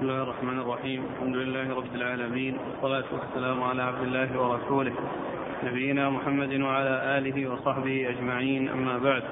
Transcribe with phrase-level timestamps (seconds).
[0.00, 1.00] بسم الله الرحمن الرحيم.
[1.12, 2.54] الحمد لله رب العالمين.
[2.54, 4.92] والصلاة والسلام على عبد الله ورسوله.
[5.64, 8.68] نبينا محمد وعلى آله وصحبه أجمعين.
[8.68, 9.22] أما بعد.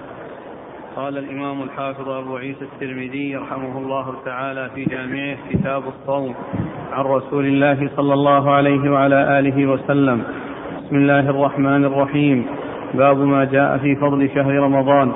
[0.97, 6.35] قال الإمام الحافظ أبو عيسى الترمذي رحمه الله تعالى في جامعه كتاب الصوم
[6.93, 10.23] عن رسول الله صلى الله عليه وعلى آله وسلم.
[10.85, 12.47] بسم الله الرحمن الرحيم.
[12.95, 15.13] باب ما جاء في فضل شهر رمضان.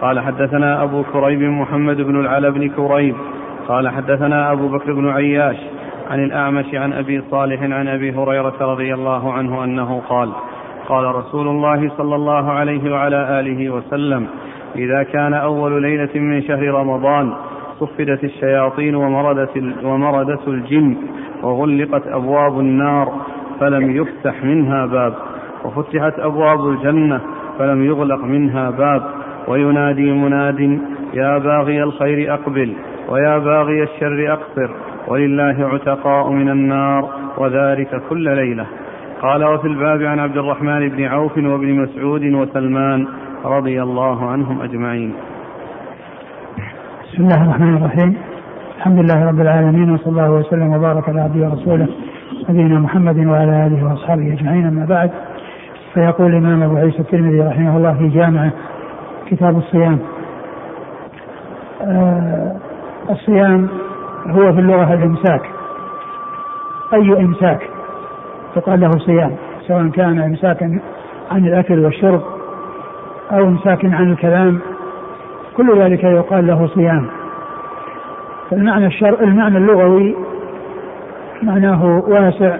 [0.00, 3.16] قال حدثنا أبو كريب محمد بن العلا بن كريب
[3.68, 5.56] قال حدثنا أبو بكر بن عياش
[6.10, 10.32] عن الأعمش عن أبي صالح عن أبي هريرة رضي الله عنه أنه قال
[10.88, 14.26] قال رسول الله صلى الله عليه وعلى آله وسلم
[14.76, 17.32] إذا كان أول ليلة من شهر رمضان
[17.80, 20.96] صفدت الشياطين ومردت, ومردت الجن
[21.42, 23.12] وغلقت أبواب النار
[23.60, 25.14] فلم يفتح منها باب
[25.64, 27.20] وفتحت أبواب الجنة
[27.58, 29.02] فلم يغلق منها باب
[29.48, 30.80] وينادي مناد
[31.14, 32.74] يا باغي الخير أقبل
[33.12, 34.70] ويا باغي الشر أقصر
[35.08, 38.66] ولله عتقاء من النار وذلك كل ليلة.
[39.22, 43.06] قال وفي الباب عن عبد الرحمن بن عوف وابن مسعود وسلمان
[43.44, 45.12] رضي الله عنهم أجمعين.
[47.04, 48.16] بسم الله الرحمن الرحيم.
[48.76, 51.88] الحمد لله رب العالمين وصلى الله وسلم وبارك على عبده ورسوله
[52.48, 54.66] نبينا محمد وعلى آله وأصحابه أجمعين.
[54.66, 55.10] أما بعد
[55.94, 58.52] فيقول الإمام أبو عيسى الترمذي رحمه الله في جامعه
[59.26, 59.98] كتاب الصيام
[61.82, 62.56] آه
[63.12, 63.68] الصيام
[64.26, 65.42] هو في اللغة الإمساك.
[66.94, 67.70] أي إمساك؟
[68.56, 69.36] يقال له صيام
[69.68, 70.80] سواء كان امساكا
[71.30, 72.22] عن الأكل والشرب
[73.32, 74.60] أو امساك عن الكلام.
[75.56, 77.06] كل ذلك يقال له صيام.
[78.52, 80.16] المعنى الشر المعنى اللغوي
[81.42, 82.56] معناه واسع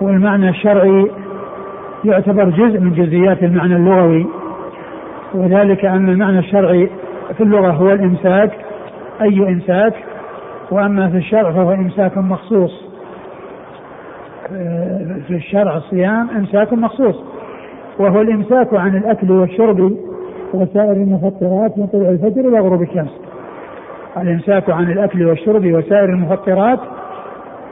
[0.00, 1.10] والمعنى الشرعي
[2.04, 4.26] يعتبر جزء من جزئيات المعنى اللغوي.
[5.34, 6.90] وذلك أن المعنى الشرعي
[7.36, 8.69] في اللغة هو الإمساك
[9.22, 9.94] أي امساك
[10.70, 12.90] وأما في الشرع فهو إمساك مخصوص
[15.26, 17.16] في الشرع الصيام إمساك مخصوص
[17.98, 19.96] وهو الإمساك عن الأكل والشرب
[20.54, 23.20] وسائر المفطرات من طلوع الفجر إلى غروب الشمس.
[24.16, 26.80] الإمساك عن الأكل والشرب وسائر المفطرات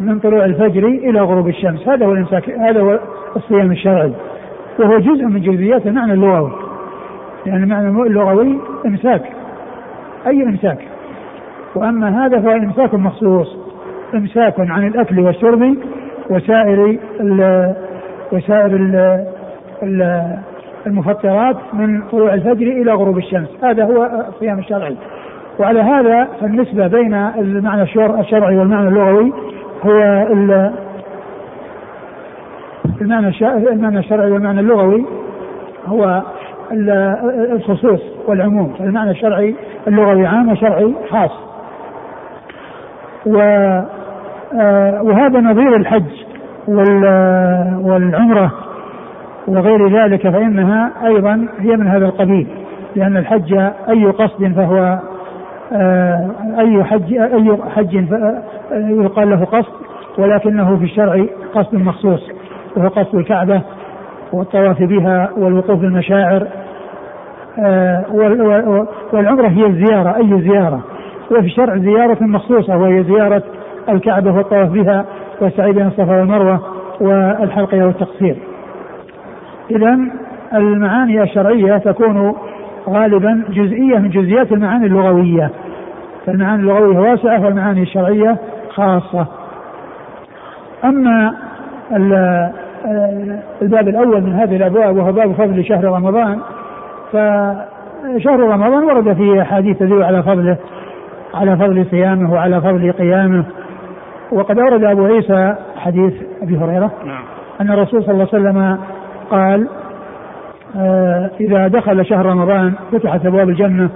[0.00, 2.98] من طلوع الفجر إلى غروب الشمس، هذا هو الإمساك هذا هو
[3.36, 4.12] الصيام الشرعي.
[4.78, 6.52] وهو جزء من جزئيات المعنى اللغوي.
[7.46, 9.22] لأن المعنى اللغوي إمساك.
[10.26, 10.78] أي إمساك.
[11.74, 13.56] وأما هذا فهو إمساك مخصوص.
[14.14, 15.76] إمساك عن الأكل والشرب
[16.30, 17.74] وسائر ال
[18.32, 18.76] وسائر
[19.82, 20.38] ال
[20.86, 24.96] المفطرات من طلوع الفجر إلى غروب الشمس، هذا هو الصيام الشرعي.
[25.58, 27.82] وعلى هذا فالنسبة بين المعنى
[28.20, 29.32] الشرعي والمعنى اللغوي
[29.86, 30.72] هو المعنى
[33.72, 35.06] المعنى الشرعي والمعنى اللغوي
[35.86, 36.22] هو
[37.52, 39.54] الخصوص والعموم، فالمعنى الشرعي
[39.88, 41.47] اللغوي عام وشرعي خاص.
[43.28, 43.38] و
[45.02, 46.04] وهذا نظير الحج
[47.84, 48.52] والعمرة
[49.48, 52.46] وغير ذلك فإنها أيضا هي من هذا القبيل
[52.96, 53.54] لأن الحج
[53.88, 54.98] أي قصد فهو
[56.58, 57.94] أي حج أي حج
[58.72, 59.72] يقال له قصد
[60.18, 61.24] ولكنه في الشرع
[61.54, 62.20] قصد مخصوص
[62.76, 63.62] وهو قصد الكعبة
[64.32, 66.46] والطواف بها والوقوف بالمشاعر
[69.12, 70.80] والعمرة هي الزيارة أي زيارة.
[71.30, 73.42] وفي الشرع زيارة مخصوصة وهي زيارة
[73.88, 75.04] الكعبة والطواف بها
[75.40, 76.60] والسعي بين الصفا والمروة
[77.00, 78.36] والحلق والتقصير
[79.70, 79.98] إذا
[80.54, 82.34] المعاني الشرعية تكون
[82.88, 85.50] غالبا جزئية من جزئيات المعاني اللغوية.
[86.26, 88.36] فالمعاني اللغوية واسعة والمعاني الشرعية
[88.70, 89.26] خاصة.
[90.84, 91.34] أما
[93.62, 96.38] الباب الأول من هذه الأبواب وهو باب فضل شهر رمضان
[97.12, 100.56] فشهر رمضان ورد فيه أحاديث تدل على فضله.
[101.34, 103.44] على فضل صيامه وعلى فضل قيامه.
[104.32, 107.22] وقد أورد أبو عيسى حديث أبي هريرة نعم.
[107.60, 108.78] أن الرسول صلى الله عليه وسلم
[109.30, 109.68] قال
[110.76, 113.88] آه إذا دخل شهر رمضان فتحت أبواب الجنة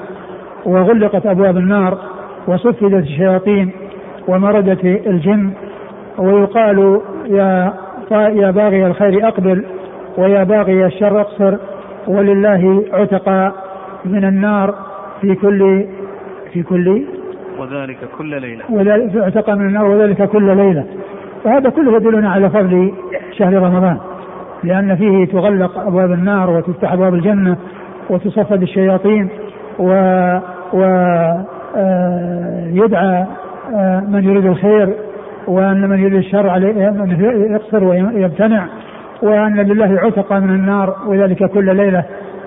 [0.66, 1.98] وغلقت أبواب النار
[2.46, 3.70] وصفدت الشياطين
[4.28, 5.50] ومردت الجن
[6.18, 7.72] ويقال يا
[8.10, 9.64] يا باغي الخير أقبل
[10.18, 11.56] ويا باغي الشر أقصر
[12.06, 13.54] ولله عتقاء
[14.04, 14.74] من النار
[15.20, 15.84] في كل
[16.52, 17.04] في كل
[17.58, 18.64] وذلك كل ليلة.
[18.70, 20.84] وذلك عتقاء من النار وذلك كل ليلة.
[21.44, 22.92] وهذا كله يدلنا على فضل
[23.32, 23.98] شهر رمضان
[24.64, 27.56] لأن فيه تغلق أبواب النار وتفتح أبواب الجنة
[28.10, 29.28] وتصفد الشياطين
[29.78, 29.92] و,
[30.72, 30.82] و
[32.72, 33.26] يدعى
[34.08, 34.94] من يريد الخير
[35.46, 36.94] وأن من يريد الشر عليه
[37.50, 38.66] يقصر ويمتنع
[39.22, 42.04] وأن لله عتق من النار وذلك كل ليلة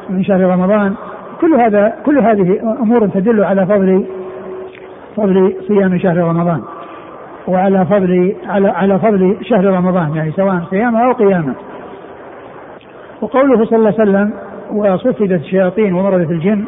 [0.09, 0.93] من شهر رمضان.
[1.41, 4.05] كل هذا كل هذه أمور تدل على فضل
[5.15, 6.62] فضل صيام شهر رمضان
[7.47, 11.53] وعلى فضل على على فضل شهر رمضان يعني سواء صيامه أو قيامه.
[13.21, 14.33] وقوله صلى الله عليه وسلم
[14.71, 16.65] وصفدت الشياطين ومرضت الجن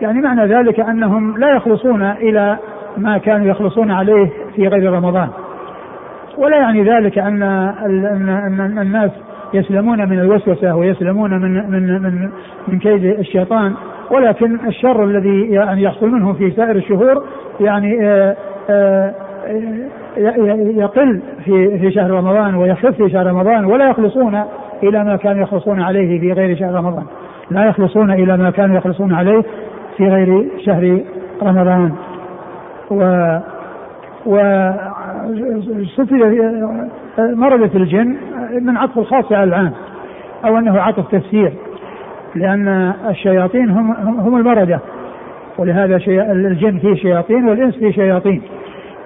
[0.00, 2.58] يعني معنى ذلك أنهم لا يخلصون إلى
[2.96, 5.28] ما كانوا يخلصون عليه في غير رمضان.
[6.38, 9.10] ولا يعني ذلك أن أن الناس
[9.54, 12.30] يسلمون من الوسوسة ويسلمون من من من
[12.68, 13.74] من كيد الشيطان
[14.10, 17.24] ولكن الشر الذي يعني يحصل منهم في سائر الشهور
[17.60, 18.36] يعني آآ
[18.70, 19.14] آآ
[20.76, 24.42] يقل في في شهر رمضان ويخف في شهر رمضان ولا يخلصون
[24.82, 27.04] إلى ما كانوا يخلصون عليه في غير شهر رمضان.
[27.50, 29.42] لا يخلصون إلى ما كانوا يخلصون عليه
[29.96, 31.00] في غير شهر
[31.42, 31.92] رمضان.
[32.90, 33.38] و
[34.26, 34.36] و
[37.18, 38.16] مرضة الجن
[38.60, 39.72] من عطف الخاص على العام
[40.44, 41.52] أو أنه عطف تفسير.
[42.34, 44.80] لأن الشياطين هم هم المردة
[45.58, 48.42] ولهذا الجن فيه شياطين والإنس فيه شياطين.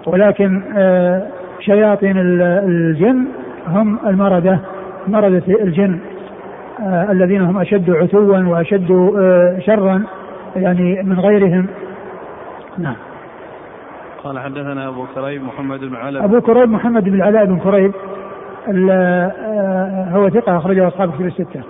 [0.06, 1.26] ولكن آه،
[1.60, 3.26] شياطين الجن
[3.66, 4.58] هم المردة
[5.06, 5.98] مردة الجن
[6.80, 10.02] آه، الذين هم أشد عتوا وأشد آه، شرا
[10.56, 11.66] يعني من غيرهم.
[12.78, 12.96] نعم.
[14.24, 17.92] قال حدثنا أبو كريب محمد بن علاء أبو كريب محمد بن علاء بن كريب
[20.12, 21.62] هو ثقة أخرجه أصحاب كتب الستة.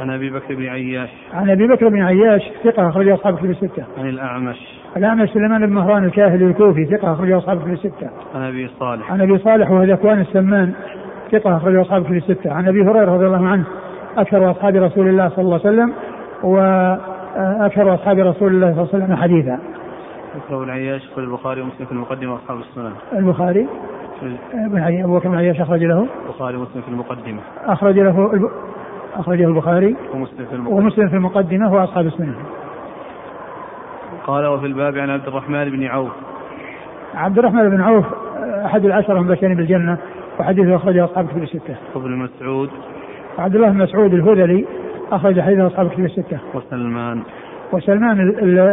[0.00, 1.08] عن أبي بكر بن عياش.
[1.34, 3.84] عن أبي بكر بن عياش ثقة اخرجه أصحاب كتب الستة.
[3.98, 4.56] عن الأعمش.
[4.96, 8.10] الأعمش سليمان بن مهران الكاهلي الكوفي ثقة اخرجه أصحاب كتب الستة.
[8.34, 9.12] عن أبي صالح.
[9.12, 10.72] عن أبي صالح وهو ذكوان السمان
[11.32, 12.52] ثقة اخرجه أصحاب كتب الستة.
[12.52, 13.64] عن أبي هريرة رضي الله عنه
[14.16, 15.92] أكثر أصحاب رسول الله صلى الله عليه وسلم
[16.42, 19.58] وأكثر أصحاب رسول الله صلى الله عليه وسلم حديثا.
[20.36, 22.92] بكر بن عياش في البخاري ومسلم في المقدمة وأصحاب السنن.
[23.12, 23.66] البخاري؟
[24.54, 26.06] ابن أبو بكر بن عياش أخرج له.
[26.26, 27.40] البخاري ومسلم في المقدمة.
[27.66, 28.50] أخرج له
[29.16, 32.34] أخرجه البخاري ومسلم في المقدمة, ومسلم في المقدمة وأصحاب السنة
[34.26, 36.10] قال وفي الباب عن عبد الرحمن بن عوف
[37.14, 38.04] عبد الرحمن بن عوف
[38.64, 39.98] أحد العشرة المبشرين بالجنة
[40.40, 41.76] وحديثه أخرجه أصحاب كتب الستة.
[41.94, 42.70] وابن مسعود
[43.38, 44.64] عبد الله بن مسعود الهذلي
[45.12, 46.38] أخرج حديثه أصحاب كتب الستة.
[46.54, 47.22] وسلمان
[47.72, 48.20] وسلمان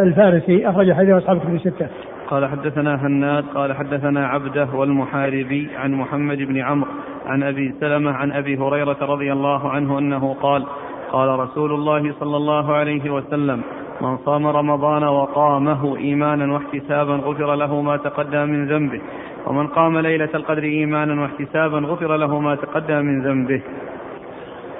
[0.03, 1.87] الفارسي أخرج حديثه أصحاب كتب الستة.
[2.27, 6.91] قال حدثنا هناد قال حدثنا عبده والمحاربي عن محمد بن عمرو
[7.25, 10.65] عن أبي سلمة عن أبي هريرة رضي الله عنه أنه قال
[11.11, 13.61] قال رسول الله صلى الله عليه وسلم
[14.01, 19.01] من صام رمضان وقامه إيمانا واحتسابا غفر له ما تقدم من ذنبه
[19.47, 23.61] ومن قام ليلة القدر إيمانا واحتسابا غفر له ما تقدم من ذنبه.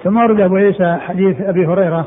[0.04, 2.06] ثم ورد أبو عيسى حديث أبي هريرة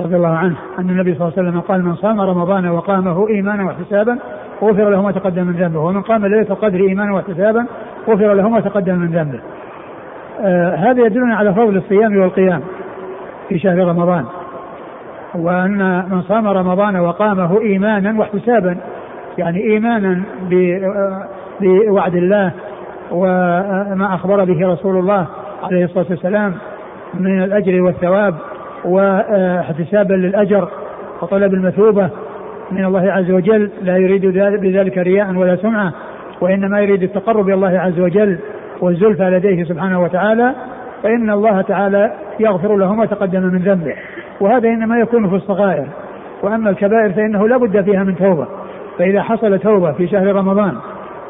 [0.00, 3.64] رضي الله عنه أن النبي صلى الله عليه وسلم قال من صام رمضان وقامه إيمانا
[3.64, 4.18] واحتسابا
[4.62, 5.80] غفر له ما تقدم من ذنبه.
[5.80, 7.66] ومن قام ليلة القدر إيمانا واحتسابا
[8.08, 9.40] غفر له ما تقدم من ذنبه.
[10.40, 12.60] آه هذا يدلنا على فضل الصيام والقيام
[13.48, 14.24] في شهر رمضان.
[15.34, 18.76] وأن من صام رمضان وقامه إيمانا واحتسابا
[19.38, 20.22] يعني إيمانا
[20.52, 21.28] آه،
[21.60, 22.52] بوعد الله
[23.10, 25.26] وما أخبر به رسول الله
[25.62, 26.54] عليه الصلاة والسلام
[27.14, 28.34] من الأجر والثواب
[28.84, 30.68] وإحتسابا للأجر
[31.22, 32.10] وطلب المثوبة
[32.72, 34.26] من الله عز وجل لا يريد
[34.60, 35.92] بذلك رياء ولا سمعة
[36.40, 38.38] وإنما يريد التقرب إلى الله عز وجل
[38.80, 40.54] والزلفى لديه سبحانه وتعالى
[41.02, 43.94] فإن الله تعالى يغفر له ما تقدم من ذنبه.
[44.40, 45.86] وهذا إنما يكون في الصغائر.
[46.42, 48.46] وأما الكبائر فإنه لا بد فيها من توبة.
[48.98, 50.74] فإذا حصل توبة في شهر رمضان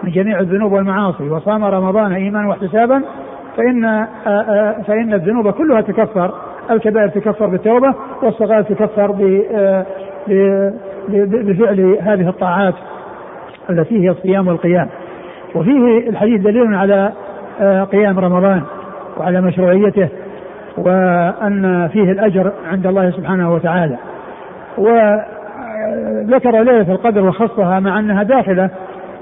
[0.02, 3.02] من جميع الذنوب والمعاصي وصام رمضان إيمانا واحتسابا
[3.56, 4.06] فإن
[4.86, 6.34] فإن الذنوب كلها تكفر
[6.70, 9.12] الكبائر تكفر بالتوبة والصغائر تكفر
[11.08, 12.74] بفعل هذه الطاعات
[13.70, 14.88] التي هي الصيام والقيام.
[15.54, 17.12] وفيه الحديث دليل على
[17.60, 18.62] آه، قيام رمضان
[19.18, 20.08] وعلى مشروعيته
[20.78, 23.96] وأن فيه الأجر عند الله سبحانه وتعالى.
[24.78, 28.70] وذكر ليلة القدر وخصها مع أنها داخلة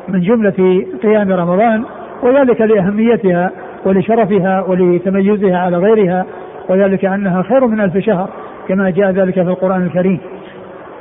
[0.09, 1.85] من جملة قيام رمضان
[2.23, 3.51] وذلك لأهميتها
[3.85, 6.27] ولشرفها ولتميزها على غيرها.
[6.69, 8.29] وذلك أنها خير من ألف شهر
[8.69, 10.19] كما جاء ذلك في القرآن الكريم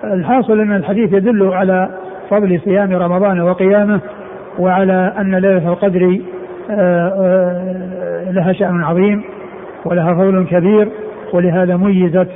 [0.04, 1.90] الحاصل أن الحديث يدل على
[2.30, 4.00] فضل صيام رمضان وقيامه
[4.60, 6.20] وعلى أن ليلة القدر
[6.70, 9.24] آه، آه، لها شأن عظيم
[9.86, 10.90] ولها فضل كبير
[11.34, 12.28] ولهذا ميزت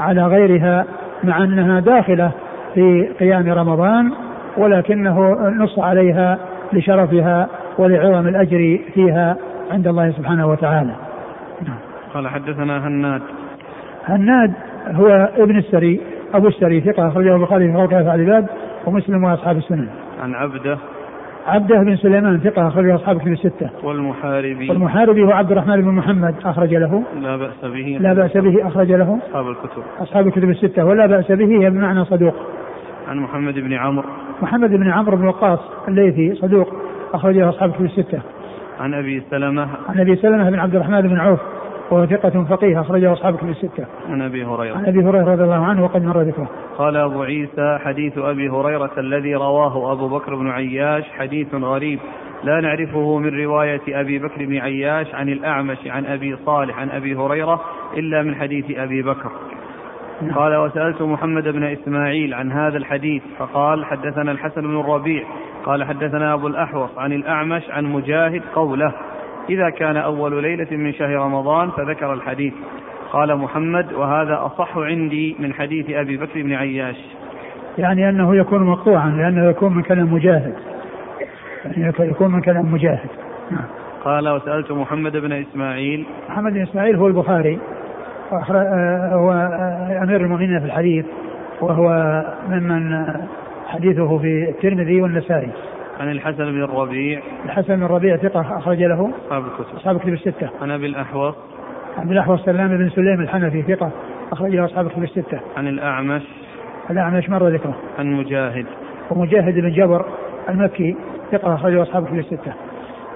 [0.00, 0.84] على غيرها
[1.24, 2.30] مع أنها داخلة
[2.74, 4.12] في قيام رمضان
[4.56, 6.38] ولكنه نص عليها
[6.72, 7.48] لشرفها
[7.78, 9.36] ولعظم الأجر فيها
[9.72, 10.92] عند الله سبحانه وتعالى.
[12.14, 13.22] قال حدثنا هناد
[14.04, 14.52] هناد
[14.86, 16.00] هو ابن السري
[16.34, 18.46] أبو السري ثقة أخرجه البخاري في خلق أفعال العباد
[18.86, 19.88] ومسلم وأصحاب السنن.
[20.22, 20.78] عن عبده
[21.46, 23.70] عبده بن سليمان ثقة أخرجه أصحاب كتب الستة.
[23.82, 27.02] والمحاربي والمحاربي هو عبد الرحمن بن محمد أخرج له.
[27.20, 27.98] لا بأس به.
[28.00, 29.18] لا بأس به أخرج له.
[29.28, 29.82] أصحاب الكتب.
[30.00, 32.34] أصحاب الكتب الستة ولا بأس به هي بمعنى صدوق.
[33.08, 34.08] عن محمد بن عمرو.
[34.42, 36.74] محمد بن عمرو بن وقاص الليثي صدوق
[37.14, 38.20] أخرجه أصحاب الكتب الستة.
[38.80, 41.40] عن أبي سلمة عن أبي سلمة بن عبد الرحمن بن عوف
[41.92, 43.86] وهو ثقة فقيه أخرجه أصحاب الكتب الستة.
[44.08, 46.48] عن أبي هريرة عن أبي هريرة رضي الله عنه وقد مر ذكره.
[46.78, 51.98] قال أبو عيسى حديث أبي هريرة الذي رواه أبو بكر بن عياش حديث غريب
[52.44, 57.14] لا نعرفه من رواية أبي بكر بن عياش عن الأعمش عن أبي صالح عن أبي
[57.14, 57.60] هريرة
[57.96, 59.30] إلا من حديث أبي بكر
[60.22, 60.34] نعم.
[60.34, 65.24] قال وسألت محمد بن إسماعيل عن هذا الحديث فقال حدثنا الحسن بن الربيع
[65.64, 68.94] قال حدثنا أبو الأحوص عن الأعمش عن مجاهد قوله
[69.50, 72.52] إذا كان أول ليلة من شهر رمضان فذكر الحديث.
[73.12, 76.96] قال محمد وهذا أصح عندي من حديث أبي بكر بن عياش.
[77.78, 80.54] يعني أنه يكون مقطوعا لأنه يكون من كلام مجاهد.
[81.64, 83.08] يعني يكون من كلام مجاهد.
[83.50, 83.64] نعم.
[84.04, 86.06] قال وسألت محمد بن إسماعيل.
[86.28, 87.58] محمد بن إسماعيل هو البخاري.
[88.32, 91.06] آه، هو آه، أمير المؤمنين في الحديث
[91.60, 91.88] وهو
[92.48, 93.04] ممن
[93.66, 95.50] حديثه في الترمذي والنسائي.
[96.02, 97.22] عن الحسن بن الربيع.
[97.44, 99.10] الحسن بن الربيع ثقة أخرج له.
[99.26, 99.76] أصحاب الكتب.
[99.76, 100.50] أصحاب الكتب الستة.
[100.62, 101.34] عن أبي الأحوص.
[101.98, 103.90] عن الأحوص سلام بن سليم الحنفي ثقة
[104.32, 105.40] أخرج له أصحاب الكتب الستة.
[105.56, 106.22] عن الأعمش.
[106.90, 108.66] الأعمش مر ذكره عن مجاهد.
[109.10, 110.04] ومجاهد بن جبر
[110.48, 110.96] المكي
[111.32, 112.52] ثقة أخرجه أصحاب الكتب الستة.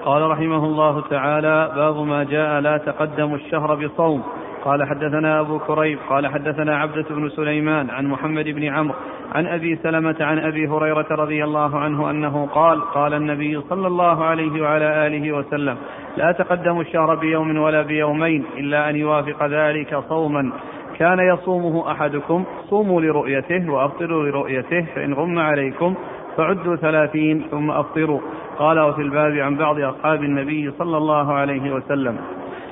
[0.05, 4.23] قال رحمه الله تعالى باب ما جاء لا تقدم الشهر بصوم.
[4.65, 8.95] قال حدثنا أبو كريب قال حدثنا عبدة بن سليمان عن محمد بن عمرو
[9.35, 14.25] عن أبي سلمة عن أبي هريرة رضي الله عنه أنه قال قال النبي صلى الله
[14.25, 15.77] عليه وعلى آله وسلم
[16.17, 20.51] لا تقدموا الشهر بيوم ولا بيومين إلا أن يوافق ذلك صوما.
[20.97, 25.95] كان يصومه أحدكم صوموا لرؤيته وأفطروا لرؤيته فإن غم عليكم
[26.37, 28.19] فعدوا ثلاثين ثم أفطروا.
[28.57, 32.17] قال وفي الباب عن بعض أصحاب النبي صلى الله عليه وسلم.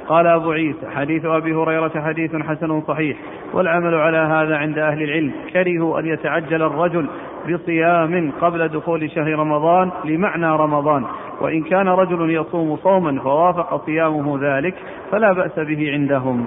[0.07, 3.17] قال أبو عيسى حديث أبي هريرة حديث حسن صحيح
[3.53, 5.31] والعمل على هذا عند أهل العلم.
[5.53, 7.05] كرهوا أن يتعجل الرجل
[7.49, 11.03] بصيام قبل دخول شهر رمضان لمعنى رمضان
[11.41, 14.75] وإن كان رجل يصوم صوما فوافق صيامه ذلك
[15.11, 16.45] فلا بأس به عندهم.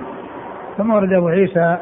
[0.79, 1.77] ثم ورد أبو عيسى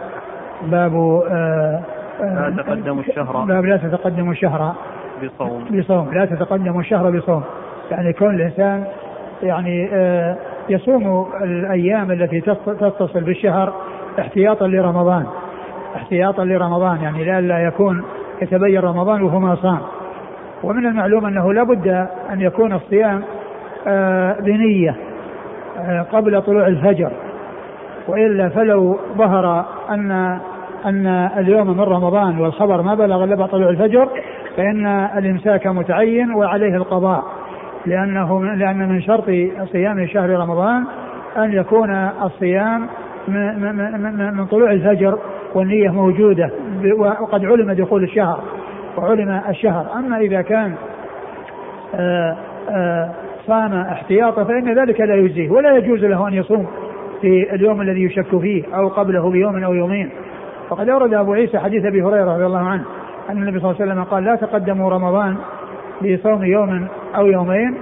[0.62, 1.82] باب آه
[2.20, 3.44] لا تقدم الشهر.
[3.44, 4.74] باب لا تتقدم الشهر
[5.24, 5.64] بصوم.
[5.64, 6.14] بصوم.
[6.14, 7.42] لا تتقدم الشهر بصوم.
[7.90, 8.84] يعني كون الإنسان
[9.42, 10.36] يعني آه
[10.70, 13.72] يصوم الأيام التي تتصل بالشهر
[14.18, 15.26] احتياطا لرمضان.
[15.96, 18.04] احتياطا لرمضان يعني لئلا يكون
[18.42, 19.78] يتبين رمضان وهو ما صام.
[20.62, 21.88] ومن المعلوم أنه لا بد
[22.32, 23.22] أن يكون الصيام
[23.86, 24.96] آه بنية
[25.78, 27.10] آه قبل طلوع الفجر.
[28.08, 30.38] وإلا فلو ظهر أن
[30.86, 31.06] أن
[31.38, 34.08] اليوم من رمضان والخبر ما بلغ إلا طلوع الفجر
[34.56, 37.24] فإن الإمساك متعين وعليه القضاء.
[37.86, 39.24] لأنه لأن من شرط
[39.72, 40.84] صيام شهر رمضان
[41.36, 41.90] أن يكون
[42.22, 42.88] الصيام
[44.32, 45.18] من طلوع الفجر
[45.54, 46.50] والنية موجودة
[46.98, 48.40] وقد علم دخول الشهر
[48.96, 49.86] وعلم الشهر.
[49.96, 50.74] أما إذا كان
[51.94, 52.36] آآ
[52.70, 53.10] آآ
[53.46, 56.66] صام احتياطا فإن ذلك لا يجزيه ولا يجوز له أن يصوم
[57.20, 60.10] في اليوم الذي يشك فيه أو قبله بيوم أو يومين.
[60.70, 62.84] وقد أورد أبو عيسى حديث أبي هريرة رضي الله عنه
[63.30, 65.36] أن النبي صلى الله عليه وسلم قال لا تقدموا رمضان
[66.02, 66.86] بصوم يوم
[67.16, 67.74] أو يومين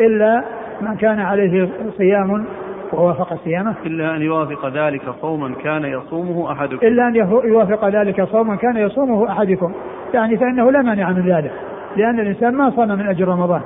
[0.00, 0.44] إلا
[0.80, 1.68] من كان عليه
[1.98, 2.44] صيام
[2.92, 3.74] ووافق صيامة.
[3.86, 6.86] إلا أن يوافق ذلك صوما كان يصومه أحدكم.
[6.86, 9.72] إلا أن يوافق ذلك صوما كان يصومه أحدكم.
[10.14, 11.52] يعني فإنه لا مانع من ذلك
[11.96, 13.60] لأن الإنسان ما صام من أجل رمضان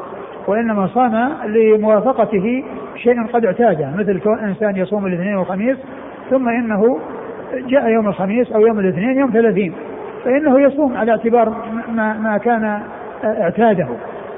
[0.46, 2.64] وإنما صام لموافقته
[2.96, 5.76] شيء قد اعتاده مثل كون إنسان يصوم الاثنين والخميس
[6.30, 6.98] ثم إنه
[7.68, 9.72] جاء يوم الخميس أو يوم الاثنين يوم ثلاثين
[10.24, 11.54] فإنه يصوم على اعتبار
[11.94, 12.80] ما, ما كان
[13.24, 13.88] اعتاده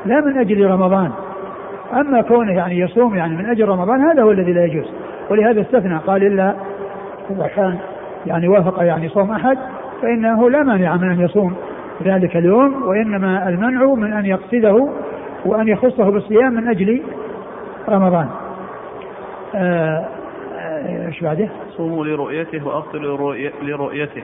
[0.06, 1.10] لا من أجل رمضان.
[1.92, 4.92] أما كونه يعني يصوم يعني من أجل رمضان هذا هو الذي لا يجوز.
[5.30, 6.54] ولهذا استثنى قال إلا
[7.30, 7.78] إذا كان
[8.26, 9.58] يعني وافق يعني صوم أحد
[10.02, 11.54] فإنه لا مانع من أن يصوم
[12.02, 14.88] ذلك اليوم وإنما المنع من أن يقصده
[15.44, 17.02] وأن يخصه بالصيام من أجل
[17.88, 18.28] رمضان.
[19.54, 20.08] آه،
[20.58, 24.22] آه، إيش بعده؟ صوموا لرؤيته وأفطروا لرؤيته.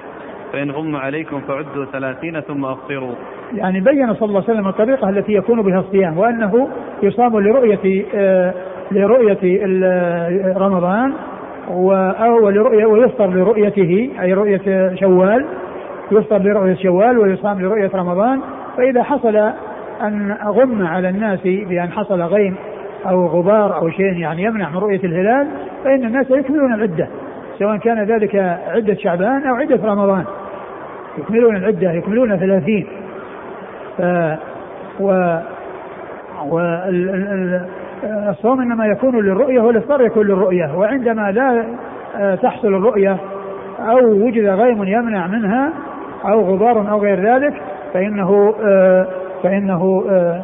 [0.54, 3.14] فإن غم عليكم فعدوا ثلاثين ثم أفطروا.
[3.54, 6.68] يعني بين صلى الله عليه وسلم الطريقة التي يكون بها الصيام وأنه
[7.02, 8.54] يصام لرؤية آه
[8.92, 9.38] لرؤية
[10.56, 11.12] رمضان
[11.68, 15.46] أو لرؤية ويفطر لرؤيته أي رؤية شوال
[16.12, 18.40] يفطر لرؤية شوال ويصام لرؤية رمضان.
[18.76, 19.36] فإذا حصل
[20.02, 22.56] أن غم على الناس بأن حصل غيم
[23.06, 25.48] أو غبار أو شيء يعني يمنع من رؤية الهلال
[25.84, 27.08] فإن الناس يكملون العدة
[27.58, 30.24] سواء كان ذلك عدة شعبان أو عدة رمضان.
[31.18, 32.86] يكملون العدة يكملون ثلاثين.
[33.98, 34.02] ف
[35.00, 35.38] و
[36.48, 40.78] والصوم إنما يكون للرؤية والإفطار يكون للرؤية.
[40.78, 41.64] وعندما لا
[42.16, 43.16] آه، تحصل الرؤية
[43.78, 45.72] أو وجد غيم يمنع منها
[46.24, 47.54] أو غبار أو غير ذلك
[47.94, 49.06] فإنه آه،
[49.42, 50.42] فإنه آه،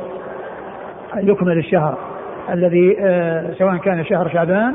[1.16, 1.98] يكمل الشهر
[2.52, 2.96] الذي
[3.58, 4.74] سواء كان شهر شعبان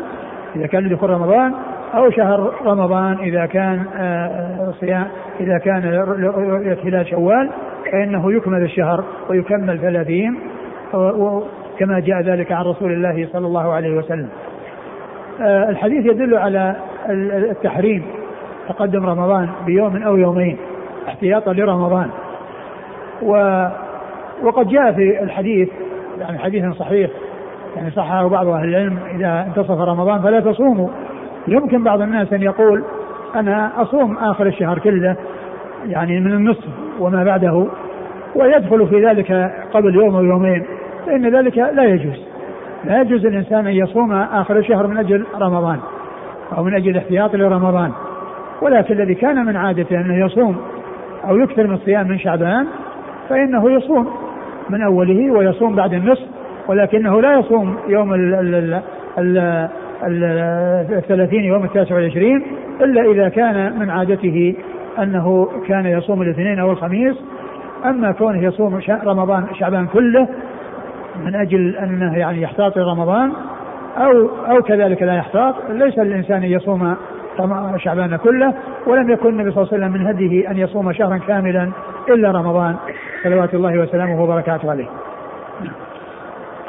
[0.55, 1.53] إذا كان لدخول رمضان
[1.95, 5.07] أو شهر رمضان إذا كان آه، صيام
[5.39, 5.83] إذا كان
[6.83, 7.49] هلال شوال
[7.91, 10.39] فإنه يكمل الشهر ويكمل ثلاثين
[11.79, 14.29] كما جاء ذلك عن رسول الله صلى الله عليه وسلم.
[15.41, 16.75] آه، الحديث يدل على
[17.09, 18.05] التحريم
[18.69, 20.57] تقدم رمضان بيوم أو يومين
[21.07, 22.09] احتياطا لرمضان.
[23.21, 23.65] و
[24.43, 25.69] وقد جاء في الحديث
[26.19, 27.09] يعني حديث صحيح
[27.75, 30.89] يعني صححه بعض أهل العلم إذا انتصف رمضان فلا تصوموا.
[31.47, 32.83] يمكن بعض الناس أن يقول
[33.35, 35.15] أنا أصوم آخر الشهر كله
[35.87, 36.65] يعني من النصف
[36.99, 37.67] وما بعده
[38.35, 40.65] ويدخل في ذلك قبل يوم أو يومين
[41.05, 42.25] فإن ذلك لا يجوز.
[42.85, 45.79] لا يجوز الانسان أن يصوم آخر الشهر من أجل رمضان
[46.57, 47.91] أو من أجل احتياط لرمضان.
[48.61, 50.57] ولكن الذي كان من عادته أنه يصوم
[51.29, 52.67] أو يكثر من الصيام من شعبان
[53.29, 54.07] فإنه يصوم
[54.69, 56.25] من أوله ويصوم بعد النصف
[56.67, 58.13] ولكنه لا يصوم يوم
[60.03, 62.45] الثلاثين يوم التاسع والعشرين
[62.81, 64.55] إلا إذا كان من عادته
[64.99, 67.15] أنه كان يصوم الاثنين أو الخميس.
[67.85, 70.27] أما كونه يصوم رمضان شعبان كله
[71.25, 73.31] من أجل أنه يعني يحتاط رمضان
[73.97, 76.95] أو أو كذلك لا يحتاط ليس للإنسان أن يصوم
[77.77, 78.53] شعبان كله
[78.87, 81.71] ولم يكن النبي صلى الله عليه وسلم من هديه أن يصوم شهرا كاملا
[82.09, 82.75] إلا رمضان.
[83.23, 84.87] صلوات الله وسلامه وبركاته عليه.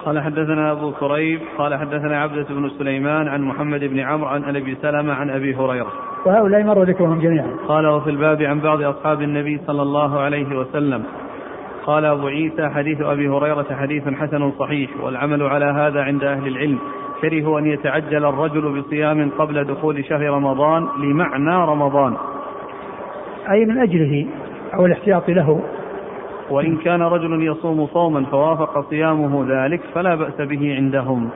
[0.07, 4.75] قال حدثنا أبو كريب قال حدثنا عبدة بن سليمان عن محمد بن عمرو عن أبي
[4.75, 5.93] سلمة عن أبي هريرة.
[6.27, 7.51] وهؤلاء مر ذكرهم جميعا.
[7.69, 11.05] قال وفي الباب عن بعض أصحاب النبي صلى الله عليه وسلم.
[11.87, 16.79] قال أبو عيسى حديث أبي هريرة حديث حسن صحيح والعمل على هذا عند أهل العلم.
[17.21, 22.17] كرهوا أن يتعجل الرجل بصيام قبل دخول شهر رمضان لمعنى رمضان.
[23.51, 24.27] أي من أجله
[24.75, 25.61] أو الاحتياط له.
[26.50, 31.31] وإن كان رجل يصوم صوما فوافق صيامه ذلك فلا بأس به عندهم.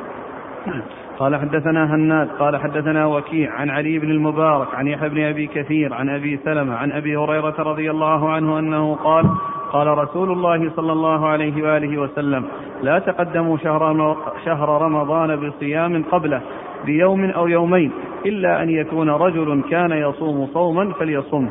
[1.19, 5.95] قال حدثنا هناد قال حدثنا وكيع عن علي بن المبارك عن يحيى بن أبي كثير
[5.95, 9.25] عن أبي سلمة عن أبي هريرة رضي الله عنه أنه قال
[9.73, 12.45] قال رسول الله صلى الله عليه وآله وسلم
[12.83, 16.41] لا تقدموا شهر, شهر رمضان بصيام قبله
[16.87, 17.93] بيوم أو يومين
[18.27, 21.49] إلا أن يكون رجل كان يصوم صوما فليصم.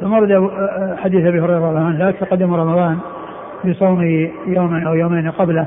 [0.00, 0.50] ثم ورد
[0.98, 2.98] حديث أبي هريرة رضي الله عنه لا تقدم رمضان
[3.64, 4.02] بصوم
[4.46, 5.66] يوم أو يومين قبله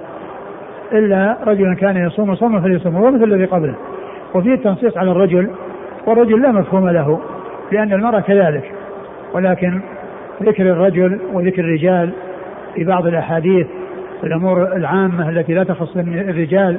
[0.92, 3.76] إلا رجلا كان يصوم صوما فليصوم هو مثل الذي قبله.
[4.34, 5.50] وفيه التنصيص على الرجل
[6.08, 7.20] والرجل لا مفهوم له
[7.72, 8.72] لأن المرأة كذلك.
[9.34, 9.82] ولكن
[10.44, 12.10] ذكر الرجل وذكر الرجال
[12.76, 13.68] في بعض الأحاديث
[14.24, 16.78] الأمور العامة التي لا تخص الرجال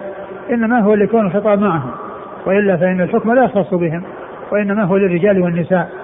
[0.51, 1.91] إنما هو لكون الخطاب معهم.
[2.47, 4.03] وإلا فإن الحكم لا يختص بهم
[4.53, 6.04] وإنما هو للرجال والنساء.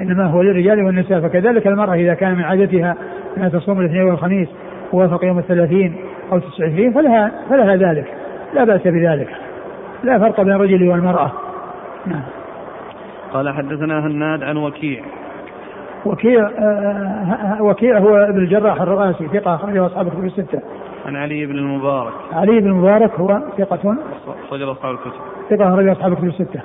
[0.00, 2.96] إنما هو للرجال والنساء فكذلك المرأة إذا كان من عادتها
[3.36, 4.48] أنها تصوم الاثنين والخميس
[4.92, 5.96] ووافق يوم الثلاثين
[6.32, 8.06] أو تسعة وعشرين فلها فلها ذلك
[8.54, 9.28] لا بأس بذلك
[10.04, 11.32] لا فرق بين الرجل والمرأة
[12.06, 12.22] نعم
[13.32, 15.02] قال حدثنا هناد عن وكيع
[16.06, 20.60] وكيع آه وكيع هو ابن الجراح الرؤاسي ثقة أخرجه أصحاب الكتب الستة.
[21.06, 22.12] عن علي بن المبارك.
[22.32, 23.96] علي بن المبارك هو ثقة.
[24.46, 25.20] أخرجه أصحاب الكتب.
[25.50, 26.60] ثقة أخرجه أصحاب الكتب الستة.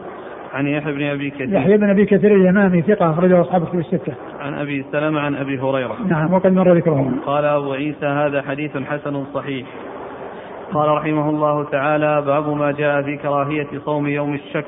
[0.53, 4.13] عن يحيى بن أبي كثير يحيى بن أبي كثير اليمامي ثقة أخرجه أصحاب الكتب الستة.
[4.39, 5.95] عن أبي سلمة عن أبي هريرة.
[6.07, 7.19] نعم وقد مر ذكرهم.
[7.25, 9.67] قال أبو عيسى هذا حديث حسن صحيح.
[10.73, 14.65] قال رحمه الله تعالى باب ما جاء في كراهية صوم يوم الشك.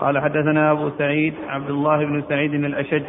[0.00, 3.02] قال حدثنا أبو سعيد عبد الله بن سعيد الأشج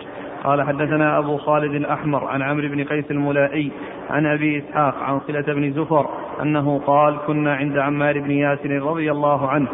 [0.43, 3.71] قال حدثنا أبو خالد الأحمر عن عمرو بن قيس الملائي
[4.09, 6.09] عن أبي إسحاق عن صله بن زفر
[6.41, 9.67] أنه قال كنا عند عمار بن ياسر رضي الله عنه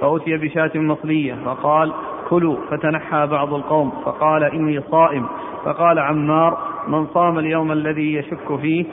[0.00, 1.92] فأتي بشاة مصلية فقال
[2.28, 5.26] كلوا فتنحى بعض القوم فقال إني صائم
[5.64, 6.58] فقال عمار
[6.88, 8.84] من صام اليوم الذي يشك فيه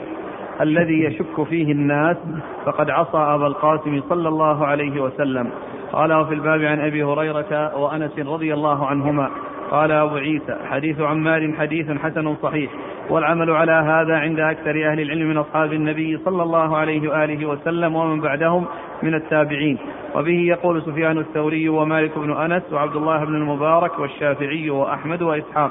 [0.60, 2.16] الذي يشك فيه الناس
[2.64, 5.50] فقد عصى أبا القاسم صلى الله عليه وسلم
[5.92, 9.30] قال وفي الباب عن أبي هريرة وأنس رضي الله عنهما
[9.70, 12.70] قال أبو عيسى حديث عمار حديث حسن صحيح
[13.10, 17.96] والعمل على هذا عند أكثر أهل العلم من أصحاب النبي صلى الله عليه وآله وسلم
[17.96, 18.64] ومن بعدهم
[19.02, 19.78] من التابعين.
[20.14, 25.70] وبه يقول سفيان الثوري ومالك بن أنس وعبد الله بن المبارك والشافعي وأحمد وإسحاق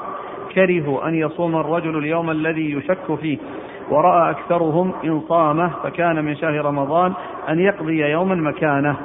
[0.54, 3.38] كرهوا أن يصوم الرجل اليوم الذي يشك فيه.
[3.90, 7.12] ورأى أكثرهم إن صامه فكان من شهر رمضان
[7.48, 8.96] أن يقضي يوما مكانه.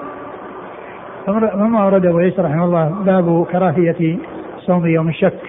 [1.26, 4.18] ثم أورد أبو عيسى رحمه الله باب كراهية
[4.66, 5.40] صوم يوم الشك.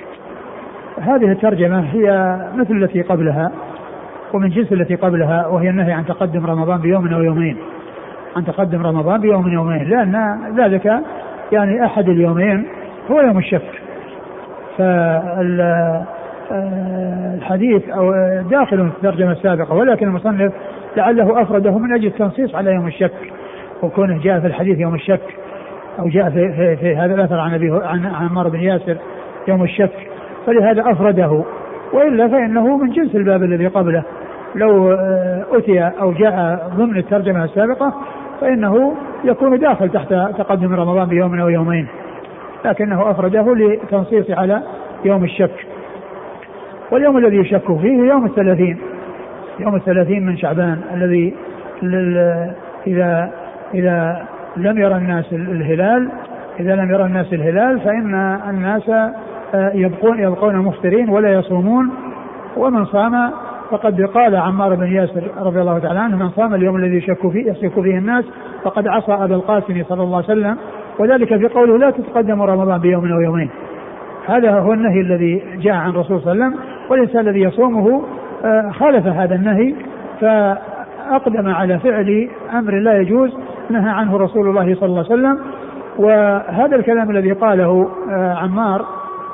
[1.01, 3.53] هذه الترجمة هي مثل التي قبلها
[4.33, 7.57] ومن جنس التي قبلها وهي النهي عن تقدم رمضان بيوم أو يومين.
[8.37, 11.01] عن تقدم رمضان بيوم يومين لأن ذلك
[11.53, 12.67] يعني أحد اليومين
[13.11, 13.63] هو يوم الشك.
[16.51, 18.13] فالحديث أو
[18.51, 20.53] داخل في الترجمة السابقة ولكن المصنف
[20.97, 23.33] لعله أفرده من أجل التنصيص على يوم الشك
[23.83, 25.21] وكونه جاء في الحديث يوم الشك.
[25.99, 28.97] أو جاء في, في, في هذا الأثر عن أبي عن عمار بن ياسر
[29.49, 30.09] يوم الشك
[30.47, 31.45] فلهذا أفرده.
[31.93, 34.03] وإلا فإنه من جنس الباب الذي قبله.
[34.55, 37.95] لو آه، أتي أو جاء ضمن الترجمة السابقة
[38.41, 41.87] فإنه يكون داخل تحت تقدم رمضان بيوم أو يومين.
[42.65, 44.63] لكنه أفرده لتنصيص على
[45.05, 45.67] يوم الشك.
[46.91, 48.79] واليوم الذي يشك فيه يوم الثلاثين.
[49.61, 51.35] يوم الثلاثين من شعبان الذي
[52.87, 53.31] إذا
[53.75, 56.09] إذا لم يرى الناس الهلال
[56.61, 58.15] إذا لم يرى الناس الهلال فإن
[58.51, 58.89] الناس
[59.55, 61.91] آه، يبقون يبقون مفطرين ولا يصومون.
[62.57, 63.31] ومن صام
[63.71, 67.51] فقد قال عمار بن ياسر رضي الله تعالى عنه من صام اليوم الذي يشك فيه
[67.51, 68.25] يشك فيه الناس
[68.65, 70.57] فقد عصى أبا القاسم صلى الله عليه وسلم.
[70.99, 73.51] وذلك في قوله لا تتقدم رمضان بيوم أو يومين.
[74.27, 76.65] هذا هو النهي الذي جاء عن الرسول صلى الله عليه وسلم.
[76.91, 78.03] والإنسان الذي يصومه
[78.45, 79.75] آه، خالف هذا النهي
[80.21, 83.37] فأقدم على فعل أمر لا يجوز.
[83.71, 85.39] نهى عنه رسول الله صلى الله عليه وسلم
[85.99, 88.85] وهذا الكلام الذي قاله آه، عمار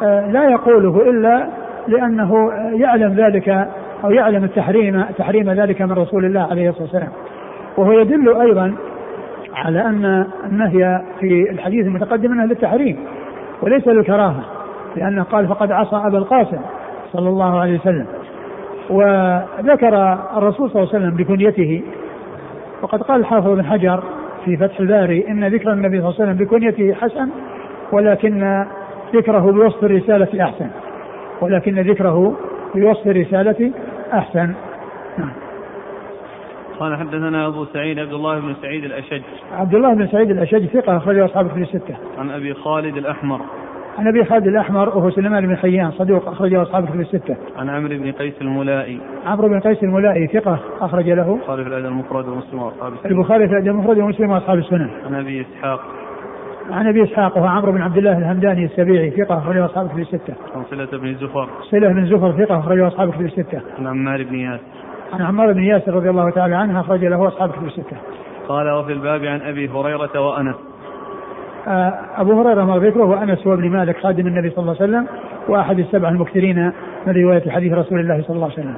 [0.02, 1.46] آه، لا يقوله إلا
[1.88, 3.68] لأنه يعلم ذلك
[4.04, 7.12] أو يعلم التحريم تحريم ذلك من رسول الله عليه الصلاة والسلام.
[7.76, 8.74] وهو يدل أيضا
[9.54, 12.96] على أن النهي في الحديث المتقدم أنه للتحريم
[13.62, 14.44] وليس للكراهة
[14.96, 16.60] لأنه قال فقد عصى أبا القاسم
[17.12, 18.06] صلى الله عليه وسلم.
[18.90, 21.82] وذكر الرسول صلى الله عليه وسلم بكنيته
[22.82, 24.02] وقد قال الحافظ بن حجر
[24.44, 25.28] في فتح الباري.
[25.28, 27.28] إن ذكر النبي صلى الله عليه وسلم بكنيته حسن
[27.92, 28.64] ولكن
[29.14, 30.70] ذكره بوصف الرسالة أحسن.
[31.40, 32.36] ولكن ذكره
[32.74, 33.72] بوصف الرسالة
[34.12, 34.54] أحسن.
[35.18, 35.32] نعم.
[36.78, 39.22] قال حدثنا أبو سعيد عبد الله بن سعيد الأشج.
[39.52, 41.96] عبد الله بن سعيد الأشج ثقة أخرجه أصحاب في الستة.
[42.18, 43.40] عن أبي خالد الأحمر.
[43.98, 47.36] عن أبي خالد الأحمر وهو سليمان بن حيان صدوق أخرجه أصحاب الكتب الستة.
[47.56, 49.00] عن عمرو بن قيس الملائي.
[49.26, 51.32] عمرو بن قيس الملائي ثقة أخرج له.
[51.32, 53.10] البخاري في الأدب المفرد ومسلم وأصحاب السنن.
[53.10, 54.90] البخاري في الأدب المفرد ومسلم وأصحاب السنن.
[55.06, 55.80] عن أبي إسحاق.
[56.70, 60.34] عن أبي إسحاق وهو عمرو بن عبد الله الهمداني السبيعي ثقة أخرجه أصحاب الكتب الستة.
[60.54, 61.48] عن صلة بن زفر.
[61.70, 63.60] صلة بن زفر ثقة أخرجه أصحاب الكتب الستة.
[63.78, 64.62] عن عمار بن ياسر.
[65.12, 67.96] عن عمار بن ياسر رضي الله تعالى عنه أخرج له أصحاب الكتب الستة.
[68.48, 70.69] قال وفي الباب عن أبي هريرة وأنس.
[71.68, 75.06] آه، أبو هريرة مر ذكره وأنس وابن مالك خادم النبي صلى الله عليه وسلم
[75.48, 76.72] وأحد السبع المكثرين
[77.06, 78.76] من رواية حديث رسول الله صلى الله عليه وسلم.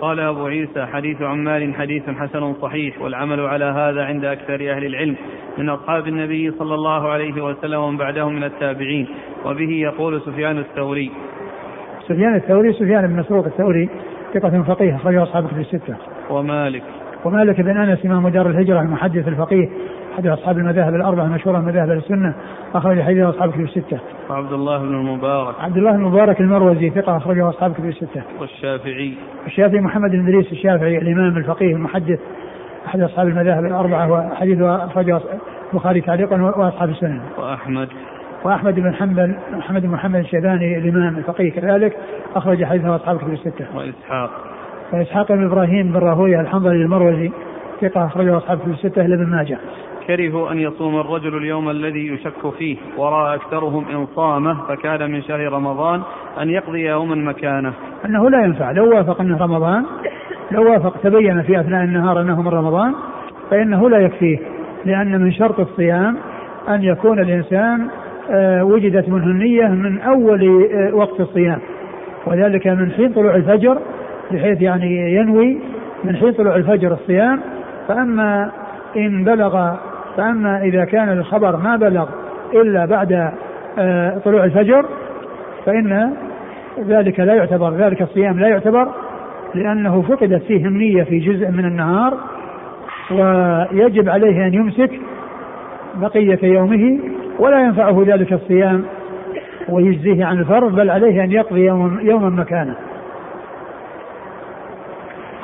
[0.00, 5.16] قال أبو عيسى حديث عمار حديث حسن صحيح والعمل على هذا عند أكثر أهل العلم
[5.58, 9.08] من أصحاب النبي صلى الله عليه وسلم ومن بعدهم من التابعين
[9.46, 11.10] وبه يقول سفيان الثوري.
[12.08, 13.88] سفيان الثوري سفيان بن مسروق الثوري
[14.34, 15.96] ثقة فقيه أخرجه أصحاب في الستة.
[16.30, 16.82] ومالك.
[17.24, 19.68] ومالك بن أنس إمام دار الهجرة المحدث الفقيه
[20.14, 22.34] أحد أصحاب المذاهب الأربعة المشهورة من مذاهب السنة
[22.74, 23.98] أخرج حديث أصحاب كتب الستة.
[24.30, 25.54] وعبد الله بن المبارك.
[25.60, 28.22] عبد الله بن المبارك المروزي ثقة أخرجه أصحاب كتب الستة.
[28.40, 29.14] والشافعي.
[29.46, 32.18] الشافعي محمد بن إدريس الشافعي الإمام الفقيه المحدث
[32.86, 35.20] أحد أصحاب المذاهب الأربعة وحديث أخرجه
[35.72, 37.20] البخاري تعليقا وأصحاب السنن.
[37.38, 37.88] وأحمد.
[38.44, 41.96] وأحمد بن حنبل محمد بن محمد الشيباني الإمام الفقيه كذلك
[42.36, 43.66] أخرج حديثه أصحاب كتب الستة.
[43.76, 44.30] وإسحاق.
[44.92, 47.30] وإسحاق بن إبراهيم بن راهوية الحنظلي المروزي
[47.80, 49.58] ثقة أخرجه أصحاب كتب الستة لابن ماجه.
[50.06, 55.52] كرهوا أن يصوم الرجل اليوم الذي يشك فيه ورأى أكثرهم إن صامه فكان من شهر
[55.52, 56.02] رمضان
[56.40, 57.72] أن يقضي يوما مكانه.
[58.04, 58.70] أنه لا ينفع.
[58.70, 59.84] لو وافق أنه رمضان
[60.50, 62.94] لو وافق تبين في أثناء النهار أنه من رمضان
[63.50, 64.38] فإنه لا يكفيه.
[64.84, 66.16] لأن من شرط الصيام
[66.68, 67.88] أن يكون الإنسان
[68.30, 71.58] آه، وجدت منه النية من أول آه، وقت الصيام.
[72.26, 73.78] وذلك من حين طلوع الفجر
[74.32, 75.58] بحيث يعني ينوي
[76.04, 77.40] من حين طلوع الفجر الصيام.
[77.88, 78.50] فأما
[78.96, 79.74] إن بلغ
[80.16, 82.08] فأما إذا كان الخبر ما بلغ
[82.54, 83.32] إلا بعد
[83.78, 84.86] آه، طلوع الفجر
[85.66, 86.14] فإن
[86.86, 88.88] ذلك لا يعتبر ذلك الصيام لا يعتبر
[89.54, 92.18] لأنه فقدت فيه النية في جزء من النهار
[93.10, 95.00] ويجب عليه أن يمسك
[95.94, 96.98] بقية يومه
[97.38, 98.84] ولا ينفعه ذلك الصيام
[99.68, 101.64] ويجزيه عن الفرض بل عليه أن يقضي
[102.02, 102.76] يوما, مكانه.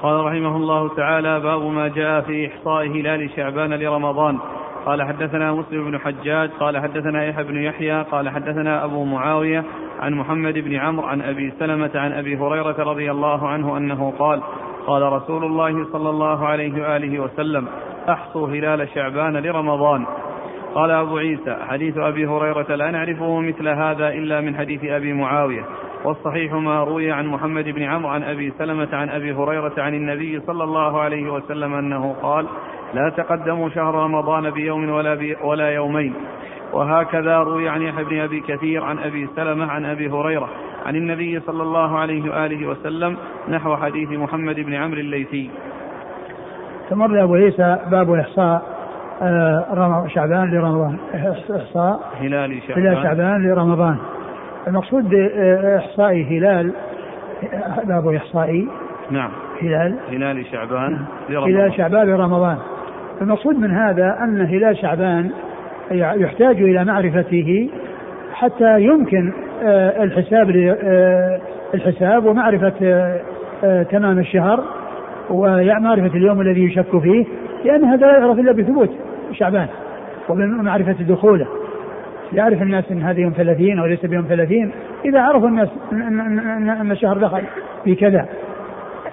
[0.03, 4.39] قال رحمه الله تعالى باب ما جاء في إحصاء هلال شعبان لرمضان.
[4.87, 9.65] قال حدثنا مسلم بن حجاج قال حدثنا يحيى بن يحيى قال حدثنا أبو معاوية
[10.01, 14.43] عن محمد بن عمرو عن أبي سلمة عن أبي هريرة رضي الله عنه أنه قال
[14.87, 17.69] قال رسول الله صلى الله عليه وآله وسلم
[18.09, 20.07] أحصوا هلال شعبان لرمضان.
[20.75, 25.65] قال أبو عيسى حديث أبي هريرة لا نعرفه مثل هذا إلا من حديث أبي معاوية
[26.05, 30.41] والصحيح ما روي عن محمد بن عمرو عن أبي سلمة عن أبي هريرة عن النبي
[30.41, 32.47] صلى الله عليه وسلم أنه قال
[32.95, 36.15] لا تقدموا شهر رمضان بيوم ولا, بي ولا يومين.
[36.73, 40.49] وهكذا روي عن يحيى بن أبي كثير عن أبي سلمة عن أبي هريرة
[40.87, 43.17] عن النبي صلى الله عليه وآله وسلم
[43.49, 45.51] نحو حديث محمد بن عمرو الليثي.
[46.91, 48.63] ثم ورد أبو عيسى باب إحصاء
[49.23, 50.99] آه شعبان لرمضان.
[51.15, 52.87] إحصاء هلال شعبان.
[52.87, 53.97] هلال شعبان لرمضان.
[54.69, 56.73] المقصود بإحصاء هلال
[57.85, 58.67] باب إحصاء
[59.11, 59.31] نعم.
[59.63, 59.97] هلال.
[60.11, 60.99] هلال شعبان
[61.29, 61.55] لرمضان.
[61.55, 62.59] هلال شعبان لرمضان.
[63.21, 65.31] المقصود من هذا أن هلال شعبان
[65.93, 67.71] يحتاج إلى معرفته
[68.33, 70.51] حتى يمكن آه، الحساب
[70.83, 71.41] آه،
[71.75, 72.73] الحساب ومعرفة
[73.65, 74.65] آه، تمام الشهر
[75.31, 77.25] ومعرفة اليوم الذي يشك فيه
[77.65, 78.91] لأن هذا لا يعرف إلا بثبوت
[79.33, 79.67] شعبان
[80.29, 81.47] وبمعرفة دخوله.
[82.33, 84.71] يعرف الناس إن هذا يوم 30 أو ليس بيوم 30
[85.05, 87.43] إذا عرفوا الناس ان الشهر دخل
[87.85, 88.29] في كذا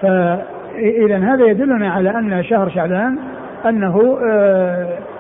[0.01, 3.17] فإذا هذا يدلنا على أن شهر شعبان
[3.65, 4.17] أنه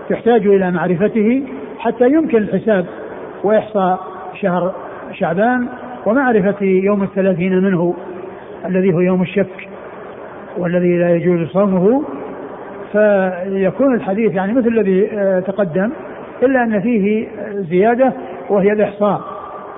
[0.09, 1.43] يحتاج إلى معرفته
[1.79, 2.85] حتى يمكن الحساب
[3.43, 3.99] وإحصاء
[4.41, 4.75] شهر
[5.13, 5.67] شعبان
[6.05, 7.95] ومعرفة يوم الثلاثين منه
[8.65, 9.69] الذي هو يوم الشك
[10.57, 12.03] والذي لا يجوز صومه.
[12.91, 15.91] فيكون الحديث يعني مثل الذي آه، تقدم
[16.43, 18.13] إلا أن فيه زيادة
[18.49, 19.21] وهي الإحصاء.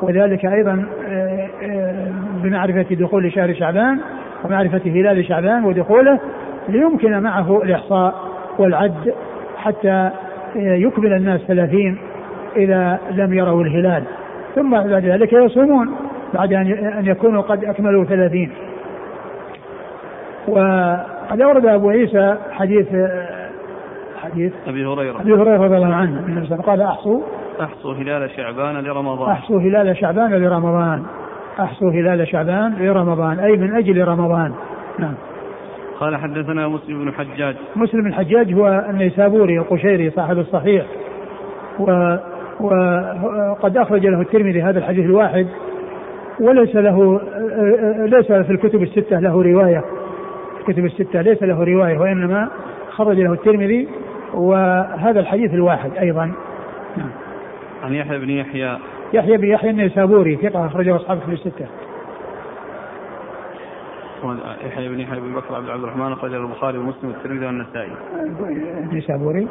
[0.01, 2.07] وذلك أيضا آه، آه،
[2.43, 3.99] بمعرفة دخول شهر شعبان
[4.45, 6.19] ومعرفة هلال شعبان ودخوله
[6.69, 8.28] ليمكن معه الإحصاء.
[8.59, 9.13] والعد
[9.57, 10.09] حتى
[10.55, 11.97] يكمل الناس ثلاثين
[12.55, 14.03] إذا لم يروا الهلال.
[14.55, 15.95] ثم بعد ذلك يصومون
[16.33, 18.51] بعد أن يكونوا قد أكملوا ثلاثين.
[20.47, 22.87] وقد أورد أبو عيسى حديث
[24.23, 25.21] حديث أبي هريرة.
[25.21, 27.21] أبي هريرة رضي الله عنه النبي قال أحصوا
[27.61, 29.31] أحصوا هلال شعبان لرمضان.
[29.31, 31.03] أحصوا هلال شعبان لرمضان.
[31.59, 34.53] أحصوا هلال شعبان لرمضان أي من أجل رمضان.
[34.99, 35.13] نعم.
[35.99, 37.55] قال حدثنا مسلم بن حجاج.
[37.75, 40.85] مسلم بن الحجاج هو النيسابوري القشيري صاحب الصحيح.
[41.79, 42.15] و
[42.59, 45.47] وقد أخرج له الترمذي هذا الحديث الواحد.
[46.39, 47.21] وليس له
[48.05, 49.83] ليس في الكتب الستة له رواية.
[50.59, 52.49] الكتب الستة ليس له رواية وإنما
[52.89, 53.88] خرج له الترمذي
[54.33, 56.31] وهذا الحديث الواحد أيضا.
[57.83, 58.77] عن يحيى بن يحيى.
[59.13, 61.65] يحيى بن يحيى النيسابوري ثقة أخرجه أصحاب الكتب الستة.
[64.65, 67.91] يحيى بن يحيى بن بكر عبد الرحمن أخرجه البخاري ومسلم والترمذي والنسائي.
[68.84, 69.47] النيسابوري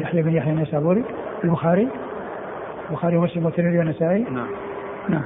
[0.00, 1.04] يحيى بن يحيى النيسابوري
[1.44, 1.88] البخاري.
[2.90, 4.22] البخاري ومسلم والترمذي والنسائي.
[4.30, 4.46] نعم.
[5.08, 5.24] نعم.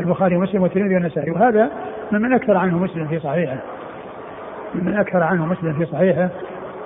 [0.00, 1.30] البخاري ومسلم والترمذي والنسائي.
[1.30, 1.70] وهذا
[2.12, 3.56] ممن أكثر عنه مسلم في صحيحه.
[4.74, 6.28] ممن أكثر عنه مسلم في صحيحه.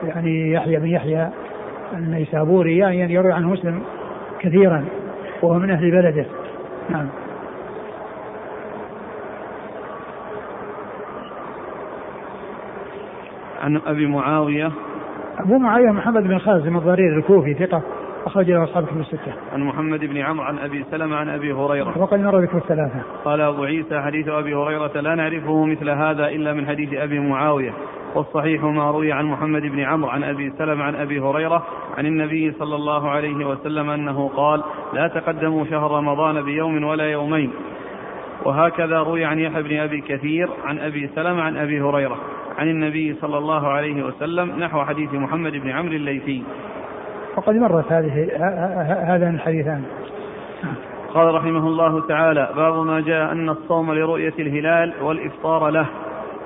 [0.04, 1.28] يعني يحيى بن يحيى
[1.92, 3.82] النيسابوري يعني يروي عنه مسلم
[4.40, 4.84] كثيرا
[5.42, 6.26] وهو من أهل بلده.
[6.90, 7.06] نعم.
[13.66, 14.72] عن أبي معاوية
[15.38, 17.82] أبو معاوية محمد بن خازم الضرير الكوفي ثقة
[18.26, 19.32] أخرج له أصحاب كتب الستة.
[19.52, 21.98] عن محمد بن عمرو عن أبي سلمة عن أبي هريرة.
[21.98, 23.02] وقد مر ذكر الثلاثة.
[23.24, 27.72] قال أبو عيسى حديث أبي هريرة لا نعرفه مثل هذا إلا من حديث أبي معاوية
[28.14, 31.66] والصحيح ما روي عن محمد بن عمرو عن أبي سلمة عن أبي هريرة
[31.98, 37.50] عن النبي صلى الله عليه وسلم أنه قال لا تقدموا شهر رمضان بيوم ولا يومين
[38.44, 42.16] وهكذا روي عن يحيى بن أبي كثير عن أبي سلمة عن أبي هريرة
[42.58, 46.42] عن النبي صلى الله عليه وسلم نحو حديث محمد بن عمرو الليثي.
[47.36, 48.28] وقد مرت هذه
[49.14, 49.82] هذان الحديثان.
[51.14, 55.86] قال رحمه الله تعالى باب ما جاء أن الصوم لرؤية الهلال والإفطار له.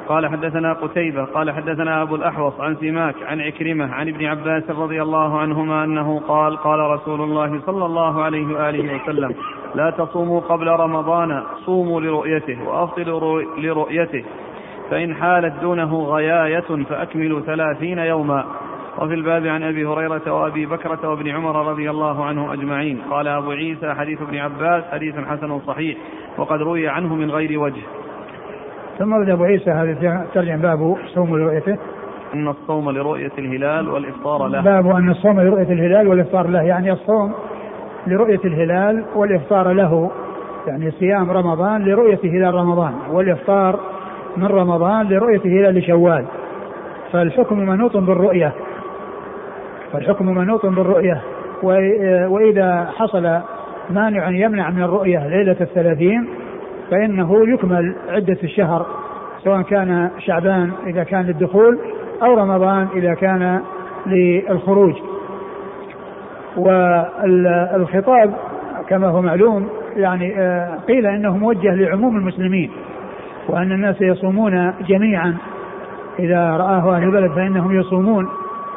[0.09, 5.03] قال حدثنا قتيبة قال حدثنا أبو الأحوص عن سماك عن عكرمة عن ابن عباس رضي
[5.03, 9.35] الله عنهما أنه قال قال رسول الله صلى الله عليه وآله وسلم
[9.75, 14.25] لا تصوموا قبل رمضان صوموا لرؤيته وأفطروا لرؤيته
[14.91, 18.45] فإن حالت دونه غياية فأكملوا ثلاثين يوما
[18.99, 23.51] وفي الباب عن أبي هريرة وأبي بكرة وابن عمر رضي الله عنهم أجمعين قال أبو
[23.51, 25.97] عيسى حديث ابن عباس حديث حسن صحيح
[26.39, 27.83] وقد روي عنه من غير وجه.
[28.99, 31.77] ثم ورد أبو عيسى هذا ترجم باب صوم لرؤيته.
[32.35, 34.61] إن الصوم لرؤية الهلال والإفطار له.
[34.61, 37.33] باب أن الصوم لرؤية الهلال والإفطار له يعني الصوم
[38.07, 40.11] لرؤية الهلال والإفطار له
[40.67, 43.81] يعني صيام رمضان لرؤية هلال رمضان والإفطار
[44.37, 46.25] من رمضان لرؤيه هلال شوال.
[47.13, 48.53] فالحكم منوط بالرؤية.
[49.95, 51.21] والحكم منوط بالرؤية.
[52.29, 53.41] وإذا حصل
[53.91, 56.29] مانع يمنع من الرؤية ليلة الثلاثين
[56.91, 58.87] فإنه يكمل عدة الشهر
[59.45, 61.79] سواء كان شعبان إذا كان للدخول
[62.23, 63.61] أو رمضان إذا كان
[64.07, 64.95] للخروج.
[66.57, 68.35] والخطاب
[68.89, 72.71] كما هو معلوم يعني آه، قيل إنه موجه لعموم المسلمين.
[73.51, 75.37] وأن الناس يصومون جميعا.
[76.19, 78.29] إذا رآه أهل البلد فإنهم يصومون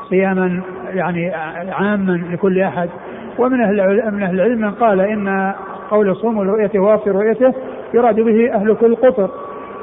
[0.10, 0.62] صياما
[0.94, 1.32] يعني
[1.72, 2.90] عاما لكل أحد.
[3.38, 5.54] ومن أهل من أهل العلم من قال إن
[5.92, 7.54] قول صوم رؤيته وافطر رؤيته
[7.94, 9.30] يراد به أهل كل قطر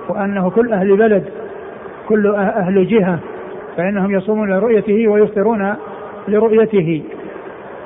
[0.08, 1.24] وأنه كل أهل بلد
[2.08, 3.18] كل أهل جهة.
[3.76, 5.74] فإنهم يصومون لرؤيته ويفطرون
[6.28, 7.02] لرؤيته.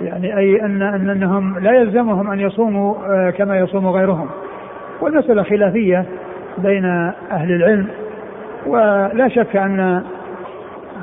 [0.01, 4.29] يعني أي أن أن أنهم لا يلزمهم أن يصوموا آه، كما يصوم غيرهم.
[5.01, 6.07] والمسألة خلافية.
[6.59, 6.85] بين
[7.31, 7.87] أهل العلم
[8.67, 10.03] ولا شك أن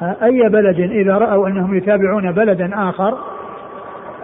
[0.02, 3.18] آه، أي بلد إذا رأوا أنهم يتابعون بلدا آخر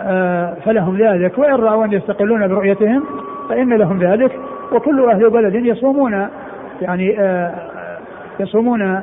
[0.01, 1.37] آه، فلهم ذلك.
[1.37, 3.03] وإن رأوا أن يستقلون برؤيتهم
[3.49, 4.31] فإن لهم ذلك.
[4.71, 6.27] وكل أهل بلد يصومون
[6.81, 7.17] يعني
[8.39, 9.01] يصومون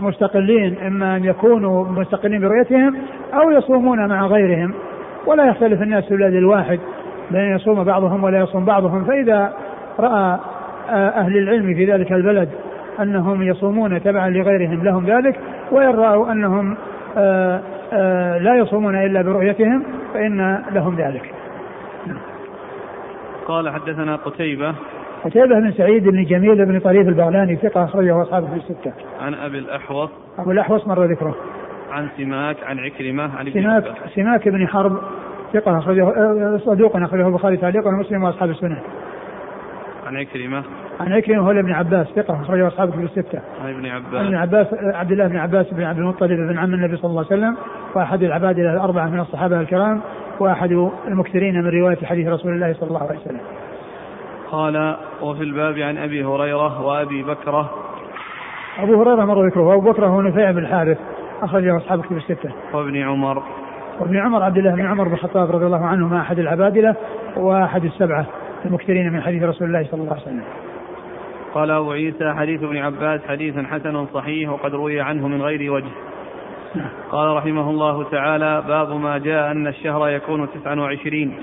[0.00, 2.96] مستقلين إما أن يكونوا مستقلين برؤيتهم
[3.34, 4.74] أو يصومون مع غيرهم.
[5.26, 6.78] ولا يختلف الناس في البلد الواحد
[7.30, 9.04] بين يصوم بعضهم ولا يصوم بعضهم.
[9.04, 9.52] فإذا
[9.98, 10.38] رأى
[10.90, 12.48] أهل العلم في ذلك البلد
[13.00, 15.40] أنهم يصومون تبعا لغيرهم لهم ذلك
[15.72, 16.76] وإن رأوا أنهم
[18.44, 21.34] لا يصومون إلا برؤيتهم فإن لهم ذلك.
[23.46, 24.74] قال حدثنا قتيبة
[25.24, 28.92] قتيبة بن سعيد بن جميل بن طريف البغلاني ثقة أخرجه أصحابه في الستة.
[29.20, 31.34] عن أبي الأحوص أبو الأحوص مر ذكره.
[31.90, 34.98] عن سماك عن عكرمة عن سماك سماك بن حرب
[35.52, 38.78] ثقة أخرجه آه، صدوق أخرجه البخاري تعليقا ومسلم وأصحاب السنة.
[40.10, 40.62] عن عكرمة
[41.00, 43.40] عن عكرمة هو ابن عباس ثقة أخرجه أصحابه في الستة.
[43.64, 44.14] عن ابن عباس.
[44.14, 47.24] عن ابن عباس عبد الله بن عباس بن عبد المطلب بن عم النبي صلى الله
[47.30, 47.56] عليه وسلم
[47.94, 50.00] وأحد العباد الأربعة من الصحابة الكرام
[50.40, 53.40] وأحد المكثرين من رواية حديث رسول الله صلى الله عليه وسلم.
[54.50, 57.70] قال وفي الباب عن أبي هريرة وأبي بكرة.
[58.78, 60.98] أبو هريرة مر ذكره وأبو بكر هو نفيع بن الحارث
[61.42, 62.50] أخرجه أصحاب كتب الستة.
[62.72, 63.42] وابن عمر.
[64.00, 66.96] وابن عمر عبد الله بن عمر بن الخطاب رضي الله عنهما أحد العبادله
[67.36, 68.26] وأحد السبعة.
[68.64, 70.44] المكثرين من حديث رسول الله صلى الله عليه وسلم.
[71.54, 75.90] قال أبو عيسى حديث ابن عباس حديث حسن صحيح وقد روي عنه من غير وجه.
[77.10, 81.34] قال رحمه الله تعالى باب ما جاء أن الشهر يكون تسعا وعشرين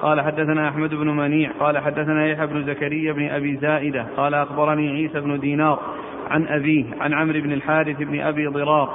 [0.00, 4.88] قال حدثنا أحمد بن منيع قال حدثنا يحيى بن زكريا بن أبي زائدة قال أخبرني
[4.88, 5.78] عيسى بن دينار
[6.30, 8.90] عن أبيه عن عمرو بن الحارث بن أبي ضرار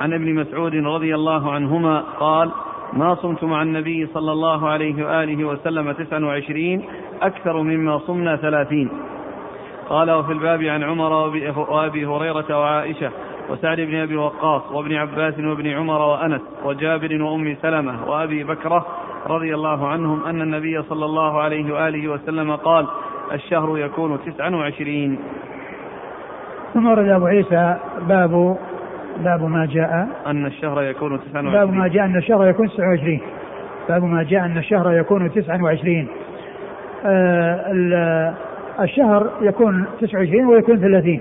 [0.00, 2.50] عن ابن مسعود رضي الله عنهما قال
[2.92, 6.84] ما صمت مع النبي صلى الله عليه وآله وسلم تسعا وعشرين
[7.22, 8.88] أكثر مما صمنا ثلاثين.
[9.88, 11.12] قال وفي الباب عن عمر
[11.56, 13.10] وأبي هريرة وعائشة
[13.50, 18.86] وسعد بن أبي وقاص وابن عباس وابن عمر وأنس وجابر وأم سلمة وأبي بكرة
[19.26, 22.86] رضي الله عنهم أن النبي صلى الله عليه وآله وسلم قال
[23.32, 25.18] الشهر يكون تسعا وعشرين.
[26.74, 27.76] ثم ورد أبو عيسى
[28.08, 28.58] باب
[29.24, 31.52] باب ما جاء أن الشهر يكون تسعا وعشرين.
[31.52, 33.20] باب ما جاء أن الشهر يكون تسعا وعشرين.
[33.88, 36.08] باب ما جاء أن الشهر يكون تسعا وعشرين.
[37.06, 38.34] آه
[38.80, 41.20] الشهر يكون تسعة وعشرين ويكون ثلاثين.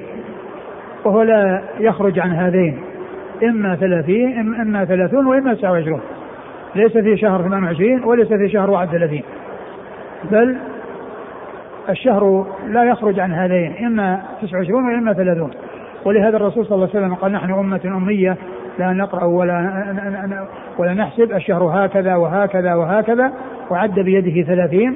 [1.05, 2.79] وهو لا يخرج عن هذين.
[3.43, 6.01] إما ثلاثين إما ثلاثون وإما تسعة وعشرون.
[6.75, 9.23] ليس في شهر 28 وليس في شهر 31
[10.31, 10.57] بل
[11.89, 13.85] الشهر لا يخرج عن هذين.
[13.85, 15.51] إما 29 وإما 30
[16.07, 18.37] ولهذا الرسول صلى الله عليه وسلم قال نحن أمة أمية
[18.79, 19.83] لا نقرأ ولا
[20.77, 23.33] ولا نحسب الشهر هكذا وهكذا وهكذا
[23.69, 24.95] وعد بيده 30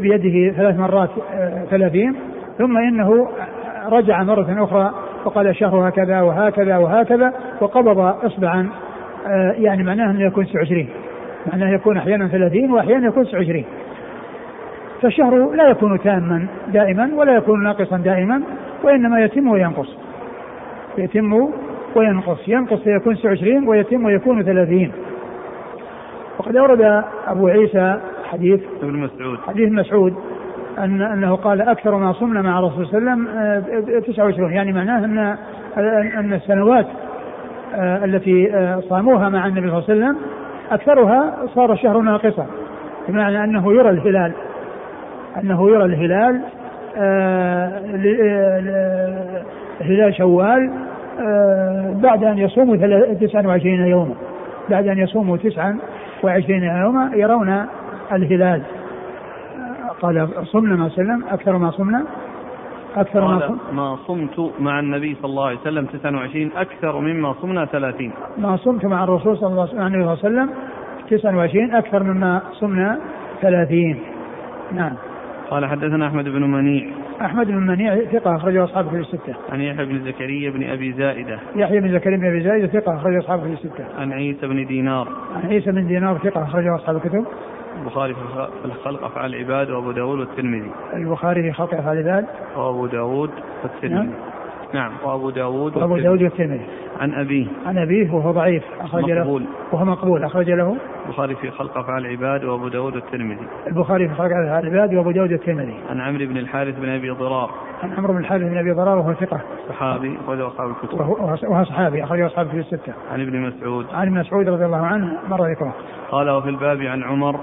[0.00, 1.10] بيده ثلاث مرات
[1.70, 2.16] 30
[2.58, 3.28] ثم إنه
[3.88, 8.68] رجع مرة أخرى وقال الشهر هكذا وهكذا وهكذا وقبض اصبعا
[9.26, 10.88] آه، يعني معناه أنه يكون 29
[11.52, 13.64] معناه يكون أحيانا 30 واحيانا يكون 29
[15.02, 18.42] فالشهر لا يكون تاما دائما ولا يكون ناقصا دائما.
[18.84, 19.96] وإنما يتم وينقص.
[20.98, 21.50] يتم
[21.96, 22.48] وينقص.
[22.48, 24.92] ينقص فيكون 29 ويتم ويكون 30
[26.38, 29.38] وقد أورد أبو عيسى حديث ابن مسعود.
[29.46, 30.14] حديث مسعود
[30.78, 34.72] أن أنه قال أكثر ما صمنا مع الرسول صلى الله عليه وسلم 29 آه، يعني
[34.72, 35.18] معناه أن
[36.18, 36.86] أن السنوات
[37.74, 40.16] آه، التي آه، صاموها مع النبي صلى الله عليه وسلم
[40.70, 42.46] أكثرها صار الشهر ناقصا
[43.08, 44.32] بمعنى أنه يرى الهلال
[45.36, 46.59] أنه يرى الهلال آه،
[49.80, 50.70] هلال شوال
[52.02, 52.76] بعد أن يصوموا
[53.20, 54.14] 29 يوما.
[54.70, 57.66] بعد أن يصوموا 29 يوما يرون
[58.12, 58.62] الهلال.
[60.02, 62.04] قال صمنا ما سلم أكثر ما صمنا
[62.96, 68.12] أكثر ما ما صمت مع النبي صلى الله عليه وسلم 29 أكثر مما صمنا 30
[68.38, 70.50] ما صمت مع الرسول صلى الله عليه وسلم
[71.10, 72.98] 29 أكثر مما صمنا
[73.42, 73.98] 30
[74.72, 74.92] نعم.
[75.50, 76.88] قال حدثنا أحمد بن منيع
[77.20, 79.34] أحمد بن منيع ثقة أخرجه أصحابه في الستة.
[79.52, 81.38] عن يحيى بن زكريا بن أبي زائدة.
[81.56, 83.84] يحيى بن زكريا بن أبي زائدة ثقة أخرجه أصحابه في الستة.
[83.98, 85.08] عن عيسى بن دينار.
[85.34, 87.26] عن عيسى بن دينار ثقة أخرجه أصحاب الكتب.
[87.80, 88.20] البخاري في
[88.84, 92.26] خلق أفعال العباد وأبو داود والترمذي البخاري في خلق أفعال العباد
[92.56, 93.30] وأبو داود
[93.62, 94.12] والترمذي نعم.
[94.74, 96.66] نعم وأبو داود وأبو داود والترمذي
[97.00, 97.46] عن أبيه.
[97.66, 99.42] عن أبيه وهو ضعيف أخرج له.
[99.72, 100.76] وهو مقبول أخرج له.
[101.06, 105.32] البخاري في خلق أفعال العباد وأبو داود الترمذي البخاري في خلق أفعال العباد وأبو داود
[105.32, 107.50] الترمذي عن عمرو بن الحارث بن أبي ضرار.
[107.82, 109.40] عن عمرو بن الحارث بن أبي ضرار وهو ثقة.
[109.68, 111.00] صحابي أخرجه أصحاب الكتب.
[111.00, 112.92] وهو صحابي أخرجه أصحاب الكتب الستة.
[113.12, 113.86] عن ابن مسعود.
[113.92, 115.74] عن ابن مسعود رضي الله عنه مر ذكره
[116.10, 117.36] قال وفي الباب عن عمر.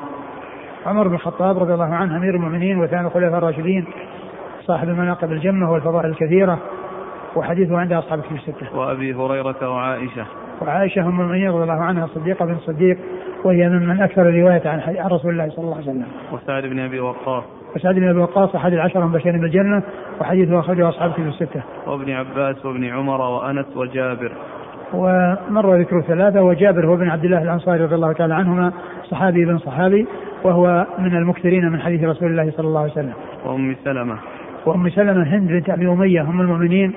[0.85, 3.85] عمر بن الخطاب رضي الله عنه أمير المؤمنين وثاني الخلفاء الراشدين
[4.61, 6.59] صاحب المناقب الجمة والفضائل الكثيرة.
[7.37, 8.77] وحديثه عند أصحاب الكتب الستة.
[8.77, 10.25] وأبي هريرة وعائشة.
[10.61, 12.97] وعائشة ام المؤمنين رضي الله عنها الصديقه بن الصديق
[13.43, 16.05] وهي ممن أكثر الروايه عن عن رسول الله صلى الله عليه وسلم.
[16.31, 17.43] وسعد بن أبي وقاص.
[17.75, 19.83] وسعد بن أبي وقاص أحد العشره المبشرين بالجنه
[20.21, 21.61] وحديثه أخرجه أصحاب الكتب الستة.
[21.87, 24.31] وابن عباس وابن عمر وأنس وجابر.
[24.93, 28.71] ومر ذكر ثلاثة وجابر هو بن عبد الله الأنصاري رضي الله تعالى عنهما
[29.03, 30.07] صحابي بن صحابي
[30.43, 33.13] وهو من المكثرين من حديث رسول الله صلى الله عليه وسلم.
[33.45, 34.17] وأم سلمة.
[34.65, 36.93] وأم سلمة هند بنت أبي أمية هم المؤمنين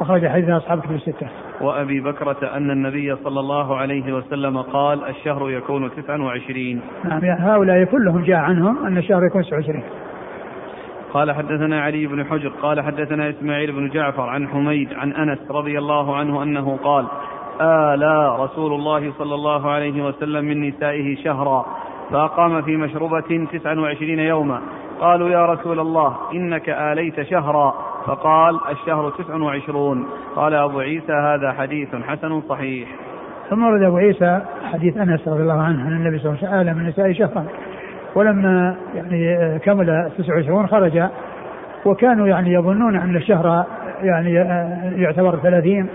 [0.00, 1.28] أخرج حديث أصحاب كتب الستة.
[1.60, 8.22] وأبي بكرة أن النبي صلى الله عليه وسلم قال الشهر يكون 29 نعم هؤلاء كلهم
[8.22, 9.82] جاء عنهم أن الشهر يكون 29
[11.12, 15.78] قال حدثنا علي بن حجر قال حدثنا إسماعيل بن جعفر عن حميد عن أنس رضي
[15.78, 17.06] الله عنه أنه قال
[17.60, 21.66] آلى رسول الله صلى الله عليه وسلم من نسائه شهرا
[22.10, 24.60] فأقام في مشربة 29 يوما.
[25.00, 27.74] قالوا يا رسول الله إنك آليت شهرا.
[28.06, 30.06] فقال الشهر تسع وعشرون.
[30.36, 32.88] قال أبو عيسى هذا حديث حسن صحيح.
[33.50, 34.40] ثم ورد أبو عيسى
[34.72, 37.44] حديث أنس رضي الله عنه أن النبي صلى الله عليه وسلم من النساء شهرا.
[38.14, 41.02] ولما يعني كمل 29 خرج.
[41.84, 43.64] وكانوا يعني يظنون أن الشهر
[44.02, 44.34] يعني
[45.02, 45.88] يعتبر 30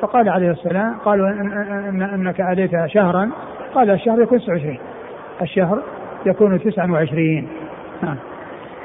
[0.00, 3.30] فقال عليه السلام قالوا إن إنك أديت شهرا.
[3.74, 4.78] قال الشهر يكون 29
[5.42, 5.82] الشهر
[6.26, 7.48] يكون 29
[8.02, 8.16] نعم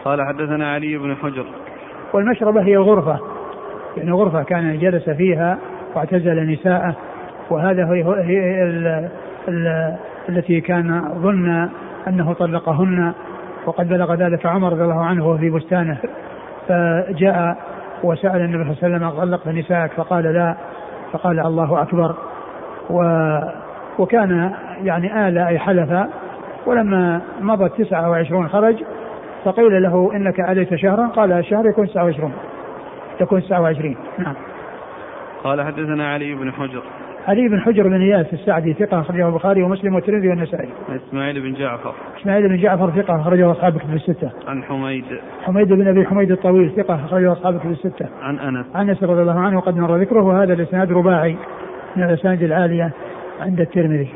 [0.06, 1.46] قال حدثنا علي بن حجر.
[2.14, 3.20] والمشربة هي الغرفة
[3.98, 5.58] يعني غرفة كان جلس فيها
[5.96, 6.96] واعتزل نساءه
[7.50, 9.10] وهذا هي, هي ال
[9.48, 9.96] ال
[10.30, 11.70] التي كان ظن
[12.08, 13.14] أنه طلقهن
[13.66, 15.98] وقد بلغ ذلك عمر رضي الله عنه وهو في بستانه.
[16.68, 17.58] فجاء
[18.04, 20.56] وسأل النبي صلى الله عليه وسلم طلقت نساءك؟ فقال لا.
[21.12, 22.16] فقال الله أكبر.
[22.90, 23.04] و
[24.00, 24.52] وكان
[24.84, 26.08] يعني آل أي حلف
[26.66, 28.76] ولما مضت تسعة وعشرون خرج
[29.48, 32.32] فقيل له إنك اليت شهرا قال الشهر يكون 29
[33.22, 34.36] يكون 29 نعم
[35.44, 36.82] قال حدثنا علي بن حجر
[37.28, 40.70] علي بن حجر بن إياس السعدي ثقة أخرجه البخاري ومسلم والترمذي والنسائي.
[41.10, 41.94] إسماعيل بن جعفر.
[42.22, 44.32] إسماعيل بن جعفر ثقة أخرجه أصحاب الكتب الستة.
[44.48, 45.06] عن حميد.
[45.44, 48.10] حميد بن أبي حميد الطويل ثقة أخرجه أصحاب الكتب الستة.
[48.22, 48.66] عن أنس.
[48.76, 51.38] عن أنس رضي الله عنه وقد مر ذكره وهذا الإسناد رباعي
[51.96, 52.92] من الأسانيد العالية
[53.42, 54.10] عند الترمذي.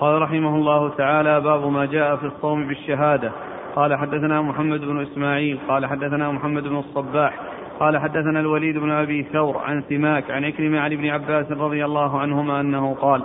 [0.00, 3.30] قال رحمه الله تعالى باب ما جاء في الصوم بالشهادة
[3.76, 7.40] قال حدثنا محمد بن إسماعيل قال حدثنا محمد بن الصباح
[7.80, 12.20] قال حدثنا الوليد بن أبي ثور عن سماك عن عكرمة عن ابن عباس رضي الله
[12.20, 13.22] عنهما أنه قال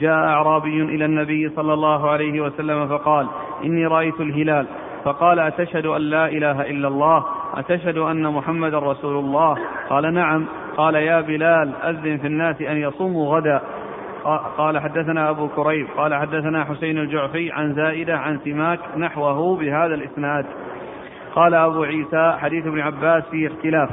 [0.00, 3.26] جاء أعرابي إلى النبي صلى الله عليه وسلم فقال
[3.64, 4.66] إني رأيت الهلال.
[5.04, 7.24] فقال أتشهد أن لا إله إلا الله؟
[7.54, 9.56] أتشهد أن محمدا رسول الله؟
[9.88, 10.46] قال نعم.
[10.76, 13.60] قال يا بلال أذن في الناس أن يصوموا غدا.
[14.58, 20.46] قال حدثنا أبو كريب قال حدثنا حسين الجعفي عن زائدة عن سماك نحوه بهذا الإسناد.
[21.34, 23.90] قال أبو عيسى حديث ابن عباس فيه اختلاف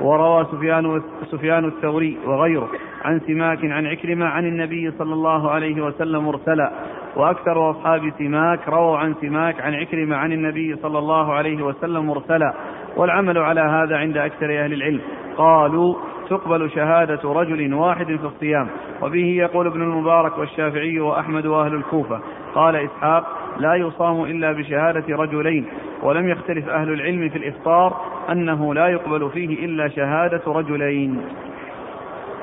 [0.00, 2.68] وروى سفيان سفيان الثوري وغيره
[3.04, 6.72] عن سماك عن عكرمة عن النبي صلى الله عليه وسلم مرسلا
[7.16, 12.54] وأكثر أصحاب سماك رووا عن سماك عن عكرمة عن النبي صلى الله عليه وسلم مرسلا
[12.96, 15.00] والعمل على هذا عند أكثر أهل العلم.
[15.36, 15.94] قالوا
[16.32, 18.68] تقبل شهادة رجل واحد في الصيام.
[19.02, 22.20] وبه يقول ابن المبارك والشافعي وأحمد وأهل الكوفة.
[22.54, 23.24] قال إسحاق
[23.58, 25.66] لا يصام إلا بشهادة رجلين.
[26.02, 27.96] ولم يختلف أهل العلم في الإفطار
[28.30, 31.20] أنه لا يقبل فيه إلا شهادة رجلين.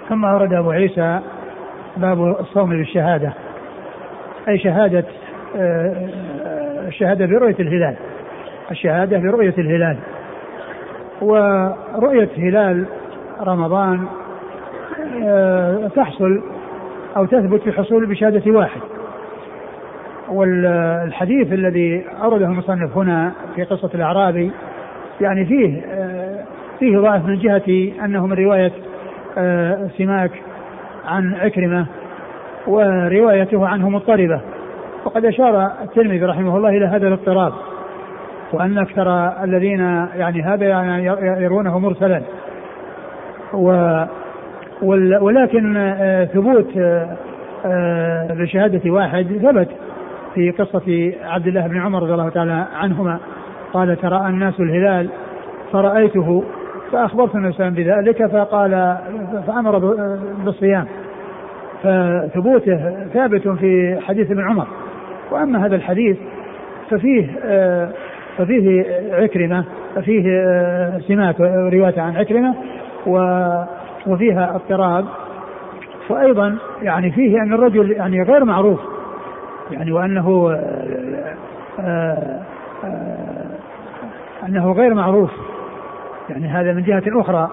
[0.09, 1.19] ثم أورد أبو عيسى
[1.97, 3.33] باب الصوم بالشهادة.
[4.47, 5.05] أي شهادة
[6.87, 7.95] الشهادة آه، برؤية الهلال.
[8.71, 9.97] الشهادة برؤية الهلال.
[11.21, 12.85] ورؤية هلال
[13.41, 14.07] رمضان
[15.23, 16.41] آه، تحصل
[17.17, 18.81] أو تثبت في حصول بشهادة واحد.
[20.29, 24.51] والحديث الذي أورده المصنف هنا في قصة الأعرابي
[25.21, 26.43] يعني فيه آه،
[26.79, 28.71] فيه ضعف من جهة أنه من رواية
[29.37, 30.31] آه، سماك
[31.05, 31.85] عن عكرمة
[32.67, 34.41] وروايته عنه مضطربة.
[35.05, 37.53] وقد أشار الترمذي رحمه الله إلى هذا الاضطراب
[38.53, 39.79] وأن أكثر الذين
[40.15, 41.05] يعني هذا يعني
[41.43, 42.21] يرونه مرسلا.
[43.53, 44.05] و
[45.21, 46.67] ولكن آه، ثبوت
[48.29, 49.67] بشهادة آه، واحد ثبت
[50.35, 53.19] في قصة عبد الله بن عمر رضي الله تعالى عنهما.
[53.73, 55.09] قال تراءى الناس الهلال
[55.71, 56.43] فرأيته
[56.91, 58.97] فأخبرت وسلم بذلك فقال
[59.47, 59.77] فأمر
[60.45, 60.85] بالصيام.
[61.83, 64.67] فثبوته ثابت في حديث ابن عمر.
[65.31, 66.17] وأما هذا الحديث
[66.89, 67.89] ففيه آه
[68.37, 69.63] ففيه عكرمة
[69.95, 72.55] ففيه آه سمات رواية عن عكرمة
[74.07, 75.05] وفيها اضطراب
[76.09, 78.79] وأيضا يعني فيه أن الرجل يعني غير معروف.
[79.71, 81.35] يعني وأنه آه
[81.79, 82.41] آه
[82.83, 83.45] آه
[84.47, 85.31] أنه غير معروف.
[86.29, 87.49] يعني هذا من جهة أخرى.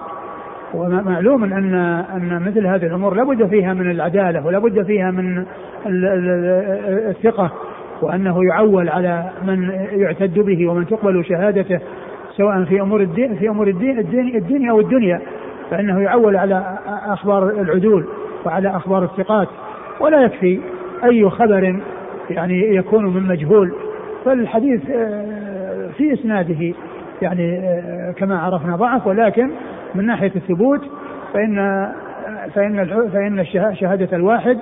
[0.73, 1.75] ومعلوم أن
[2.15, 5.45] أن مثل هذه الأمور لابد فيها من العدالة ولابد فيها من
[7.09, 7.51] الثقة
[8.01, 11.79] وأنه يعول على من يعتد به ومن تقبل شهادته.
[12.37, 15.21] سواء في أمور الدين في أمور الدين الدين الدنيا أو الدنيا
[15.71, 18.05] فإنه يعول على أخبار العدول
[18.45, 19.47] وعلى أخبار الثقات.
[19.99, 20.59] ولا يكفي
[21.03, 21.79] أي خبر
[22.29, 23.73] يعني يكون من مجهول.
[24.25, 26.73] فالحديث آه، في إسناده
[27.21, 29.49] يعني آه، كما عرفنا ضعف ولكن
[29.95, 30.81] من ناحية الثبوت
[31.33, 31.87] فإن
[32.53, 34.57] فإن فإن شهادة الواحد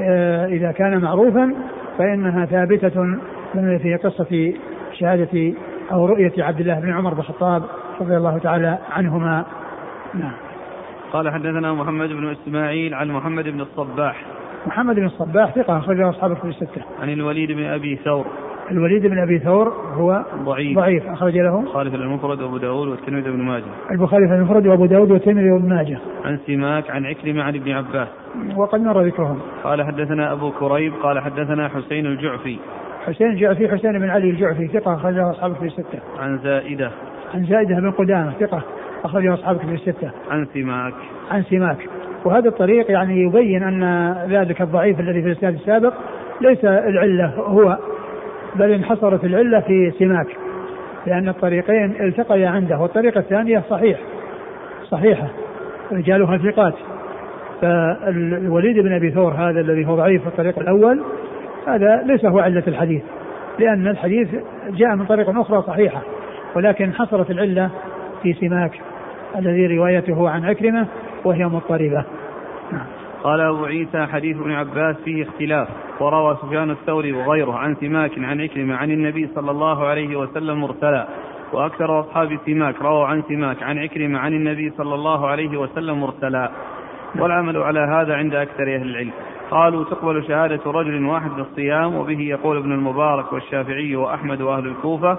[0.00, 1.54] آه، إذا كان معروفا
[1.98, 3.18] فإنها ثابتة
[3.54, 4.52] في قصه
[4.92, 5.52] شهاده
[5.92, 7.62] أو رؤية عبد الله بن عمر بن الخطاب
[8.00, 9.44] رضي الله تعالى عنهما
[10.14, 10.32] نعم
[11.12, 14.24] قال حدثنا محمد بن إسماعيل عن محمد بن الصباح
[14.66, 16.82] محمد بن الصباح ثقة أخرجه أصحاب الكتب الستة.
[17.02, 18.26] عن الوليد بن أبي ثور.
[18.70, 23.42] الوليد بن أبي ثور هو ضعيف ضعيف أخرج له خالف المفرد وأبو داود والترمذي وابن
[23.42, 23.64] ماجه.
[23.90, 25.98] البخاري في المفرد وأبو داود والترمذي وابن ماجه.
[26.24, 28.08] عن سماك عن عكرمة عن ابن عباس.
[28.56, 29.38] وقد مر ذكرهم.
[29.64, 32.58] قال حدثنا أبو كريب قال حدثنا حسين الجعفي.
[33.08, 35.98] حسين الجعفي حسين بن علي الجعفي ثقة أخرجه أصحاب الكتب الستة.
[36.18, 36.90] عن زائدة.
[37.34, 38.62] عن زائدة بن قدامة ثقة
[39.04, 40.10] أخرجه أصحاب الكتب الستة.
[40.30, 40.94] عن سماك.
[41.30, 41.88] عن سماك.
[42.24, 45.94] وهذا الطريق يعني يبين أن ذلك الضعيف الذي في الإسناد السابق
[46.40, 47.78] ليس العلة هو
[48.56, 50.26] بل انحصرت العلة في سماك
[51.06, 53.98] لأن الطريقين التقيا عنده والطريقة الثانية صحيح
[54.90, 55.28] صحيحة
[55.92, 56.74] رجالها ثقات
[57.60, 61.02] فالوليد بن أبي ثور هذا الذي هو ضعيف في الطريق الأول
[61.74, 63.02] هذا ليس هو علة الحديث
[63.58, 64.28] لأن الحديث
[64.70, 66.02] جاء من طريق أخرى صحيحة
[66.56, 67.70] ولكن حصرت العلة
[68.22, 68.80] في سماك
[69.36, 70.86] الذي روايته عن عكرمة
[71.24, 72.04] وهي مضطربة.
[73.22, 75.68] قال أبو عيسى حديث ابن عباس فيه اختلاف
[76.00, 81.08] وروى سفيان الثوري وغيره عن سماك عن عكرمة عن النبي صلى الله عليه وسلم مرسلا
[81.52, 86.50] وأكثر أصحاب سماك رووا عن سماك عن عكرمة عن النبي صلى الله عليه وسلم مرسلا
[87.18, 89.12] والعمل على هذا عند أكثر أهل العلم
[89.50, 95.18] قالوا تقبل شهادة رجل واحد بالصيام وبه يقول ابن المبارك والشافعي وأحمد وأهل الكوفة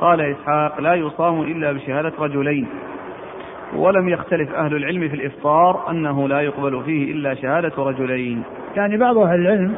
[0.00, 2.66] قال إسحاق لا يصام إلا بشهادة رجلين.
[3.76, 8.42] ولم يختلف أهل العلم في الإفطار أنه لا يقبل فيه إلا شهادة رجلين.
[8.76, 9.74] يعني بعض أهل العلم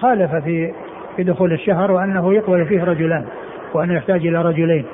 [0.00, 0.72] خالف في
[1.16, 3.24] في دخول الشهر وأنه يقبل فيه رجلان
[3.74, 4.84] وأنه يحتاج إلى رجلين.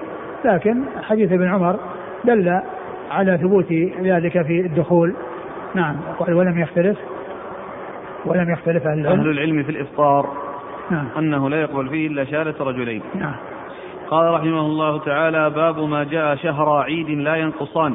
[0.44, 1.76] لكن حديث ابن عمر
[2.24, 2.60] دل
[3.10, 3.72] على ثبوت
[4.02, 5.14] ذلك في الدخول.
[5.74, 5.96] نعم
[6.28, 6.98] ولم يختلف.
[8.24, 9.20] ولم يختلف أهل العلم.
[9.20, 10.28] أهل العلم في الإفطار
[10.90, 11.08] نعم.
[11.18, 13.02] أنه لا يقبل فيه إلا شهادة رجلين.
[13.14, 13.34] نعم.
[14.10, 17.94] قال رحمه الله تعالى باب ما جاء شهر عيد لا ينقصان.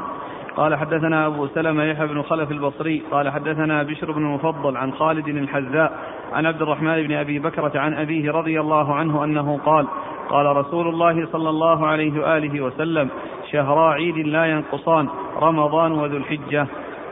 [0.57, 5.27] قال حدثنا أبو سلمة يحيى بن خلف البصري قال حدثنا بشر بن المفضل عن خالد
[5.27, 5.91] الحذاء
[6.33, 9.87] عن عبد الرحمن بن أبي بكرة عن أبيه رضي الله عنه أنه قال
[10.29, 13.09] قال رسول الله صلى الله عليه وآله وسلم
[13.51, 15.07] شهرا عيد لا ينقصان
[15.41, 16.67] رمضان وذو الحجة.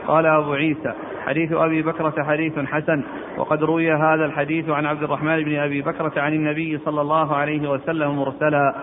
[0.06, 0.92] قال أبو عيسى
[1.26, 3.02] حديث أبي بكرة حديث حسن
[3.36, 7.70] وقد روي هذا الحديث عن عبد الرحمن بن أبي بكرة عن النبي صلى الله عليه
[7.70, 8.74] وسلم مرسلا.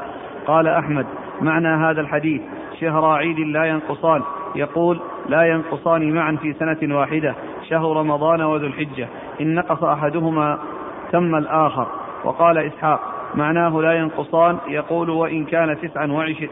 [0.47, 1.05] قال أحمد
[1.41, 2.41] معنى هذا الحديث
[2.79, 4.21] شهر عيد لا ينقصان.
[4.55, 7.35] يقول لا ينقصان معا في سنة واحدة
[7.69, 9.07] شهر رمضان وذو الحجة.
[9.41, 10.59] إن نقص أحدهما
[11.11, 11.87] تم الآخر.
[12.23, 12.99] وقال إسحاق
[13.35, 14.57] معناه لا ينقصان.
[14.67, 16.07] يقول وإن كان تسعا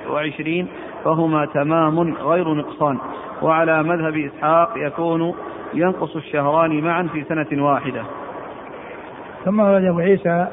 [0.10, 0.68] وعشرين
[1.04, 2.98] فهما تمام غير نقصان.
[3.42, 5.34] وعلى مذهب إسحاق يكون
[5.74, 8.02] ينقص الشهران معا في سنة واحدة.
[9.46, 10.48] ثم ورد أبو عيسى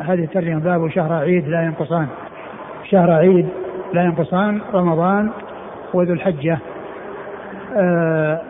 [0.00, 2.06] هذه الترجمة باب شهر عيد لا ينقصان.
[2.84, 3.48] شهر عيد
[3.92, 5.30] لا ينقصان رمضان
[5.94, 6.58] وذو الحجة.
[7.76, 8.40] آه،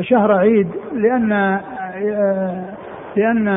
[0.00, 2.64] شهر عيد لأن آه،
[3.16, 3.48] لأن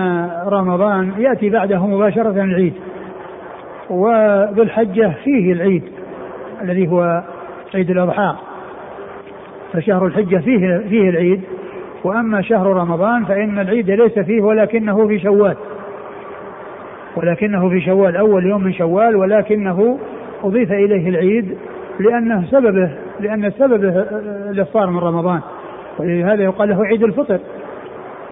[0.45, 2.73] رمضان يأتي بعده مباشرة العيد.
[3.89, 5.83] وذو الحجة فيه العيد
[6.61, 7.23] الذي هو
[7.75, 8.35] عيد الأضحى.
[9.73, 11.41] فشهر الحجة فيه فيه العيد.
[12.03, 15.55] وأما شهر رمضان فإن العيد ليس فيه ولكنه في شوال.
[17.15, 19.99] ولكنه في شوال أول يوم من شوال ولكنه
[20.43, 21.57] أضيف إليه العيد
[21.99, 24.05] لأنه سببه لأن سببه
[24.51, 25.39] الإفطار من رمضان.
[25.99, 27.39] ولهذا يقال له عيد الفطر.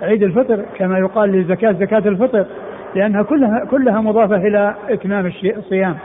[0.01, 2.45] عيد الفطر كما يقال للزكاة زكاة الفطر
[2.95, 5.95] لأنها كلها كلها مضافة إلى إتمام الصيام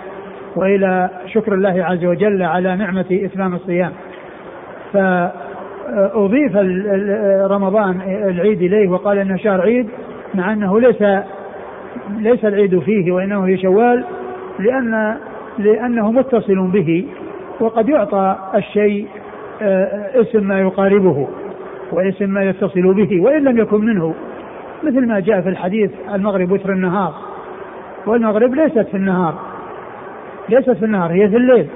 [0.56, 3.92] وإلى شكر الله عز وجل على نعمة إتمام الصيام.
[5.87, 6.57] فأضيف
[7.53, 9.89] رمضان العيد إليه وقال أنه شهر عيد
[10.35, 11.03] مع أنه ليس
[12.18, 14.05] ليس العيد فيه وإنه في شوال
[14.59, 15.16] لأن
[15.59, 17.07] لأنه متصل به
[17.61, 19.07] وقد يعطى الشيء
[19.62, 21.28] آه، اسم ما يقاربه
[21.93, 24.14] واسم ما يتصل به وإن لم يكن منه
[24.83, 27.14] مثل ما جاء في الحديث المغرب وتر النهار
[28.07, 29.35] والمغرب ليست في النهار
[30.49, 31.66] ليست في النهار هي في الليل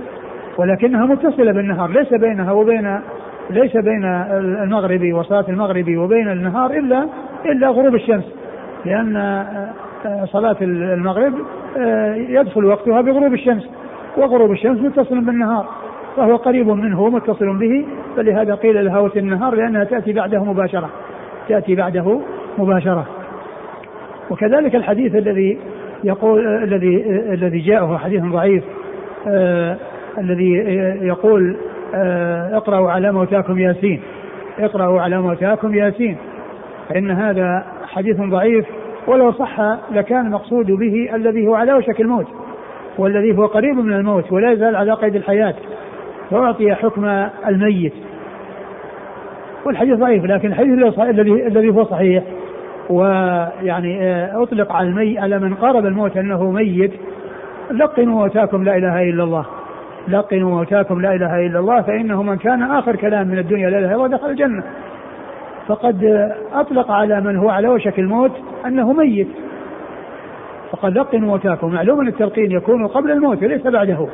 [0.59, 3.01] ولكنها متصلة بالنهار ليس بينها وبين
[3.51, 7.09] ليس بين المغرب وصلاة المغرب وبين النهار إلا
[7.45, 8.25] إلا غروب الشمس.
[8.85, 9.17] لأن
[10.07, 11.35] آه، صلاة المغرب
[11.79, 13.69] آه، يدخل وقتها بغروب الشمس.
[14.17, 15.67] وغروب الشمس متصل بالنهار
[16.17, 17.87] فهو قريب منه ومتصل به.
[18.17, 20.91] فلهذا قيل لها النهار لأنها تأتي بعده مباشرة.
[21.49, 22.21] تأتي بعده
[22.59, 23.07] مباشرة.
[24.31, 25.59] وكذلك الحديث الذي
[26.05, 28.65] يقول الذي الذي جاءه حديث ضعيف
[29.29, 29.77] آه
[30.19, 30.53] الذي
[31.03, 31.76] يقول آه
[32.57, 34.01] اقرأوا على موتاكم ياسين.
[34.59, 36.17] اقرأوا على موتاكم ياسين.
[36.89, 38.67] فإن هذا حديث ضعيف
[39.07, 42.27] ولو صح لكان المقصود به الذي هو على وشك الموت
[42.99, 45.55] والذي هو قريب من الموت ولا يزال على قيد الحياة
[46.31, 47.05] فأعطي حكم
[47.47, 47.93] الميت.
[49.67, 52.25] والحديث ضعيف لكن الحديث الذي الذي هو صحيح
[52.91, 56.93] ويعني آه، أطلق على المي على من قارب الموت أنه ميت.
[57.71, 59.47] لقنوا موتاكم لا إله إلا الله.
[60.09, 63.87] لقنوا موتاكم لا إله إلا الله فإنه من كان آخر كلام من الدنيا لا إله
[63.87, 64.63] إلا الله دخل الجنة.
[65.67, 68.33] فقد أطلق على من هو على وشك الموت
[68.67, 69.29] أنه ميت.
[70.71, 74.07] فقد لقنوا موتاكم معلوم أن التلقين يكون قبل الموت وليس بعده.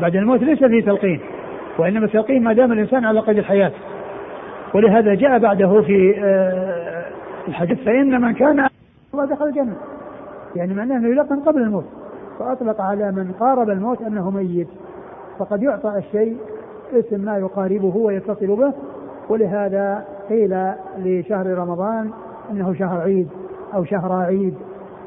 [0.00, 1.20] بعد الموت ليس فيه تلقين
[1.78, 3.72] وإنما التلقين ما دام الإنسان على قيد الحياة.
[4.74, 7.04] ولهذا جاء بعده في آه،
[7.48, 8.68] الحديث فإن من كان
[9.14, 9.76] الله دخل الجنة.
[10.56, 12.01] يعني معناه أنه يلقن قبل الموت.
[12.38, 14.68] فأطلق على من قارب الموت أنه ميت.
[15.38, 16.36] فقد يعطى الشيء
[16.92, 18.72] اسم ما يقاربه ويتصل به
[19.28, 22.10] ولهذا قيل لشهر رمضان
[22.50, 23.28] إنه شهر عيد
[23.74, 24.54] أو شهر عيد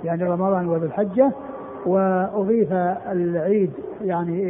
[0.04, 1.32] يعني رمضان وذو الحجه
[1.86, 2.74] وأضيف
[3.12, 3.72] العيد
[4.02, 4.42] يعني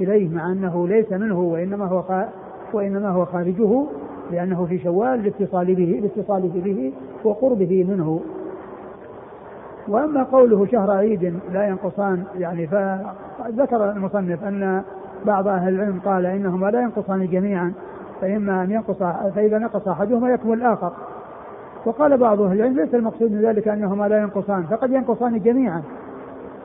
[0.00, 2.26] إليه مع أنه ليس منه وإنما هو
[2.72, 3.84] وإنما هو خارجه
[4.32, 6.92] لأنه في شوال لاتصال به لاتصاله به
[7.24, 8.20] وقربه منه.
[9.88, 14.82] وأما قوله شهر عيد لا ينقصان يعني فذكر المصنف أن
[15.26, 17.72] بعض أهل العلم قال إنهما لا ينقصان جميعا
[18.20, 19.02] فإما أن ينقص
[19.34, 20.92] فإذا نقص أحدهما يكمل الآخر.
[21.84, 25.82] وقال بعض أهل العلم ليس المقصود من ذلك أنهما لا ينقصان فقد ينقصان جميعا.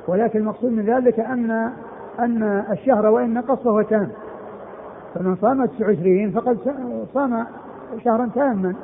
[0.08, 1.72] ولكن المقصود من ذلك أن
[2.20, 4.10] أن الشهر وإن نقص فهو تام.
[5.16, 6.58] فمن صام 29 فقد
[7.14, 7.46] صام
[8.04, 8.76] شهرا تاما.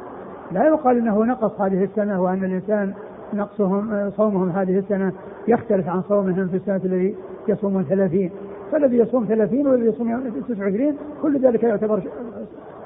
[0.51, 2.93] لا يقال إنه نقص هذه السنة وأن الإنسان
[3.33, 5.11] نقصهم صومهم هذه السنة
[5.47, 7.15] يختلف عن صومهم في السنة الذي
[7.47, 8.29] يصومون 30
[8.71, 12.03] فالذي يصوم 30 والذي يصوم 29 كل ذلك يعتبر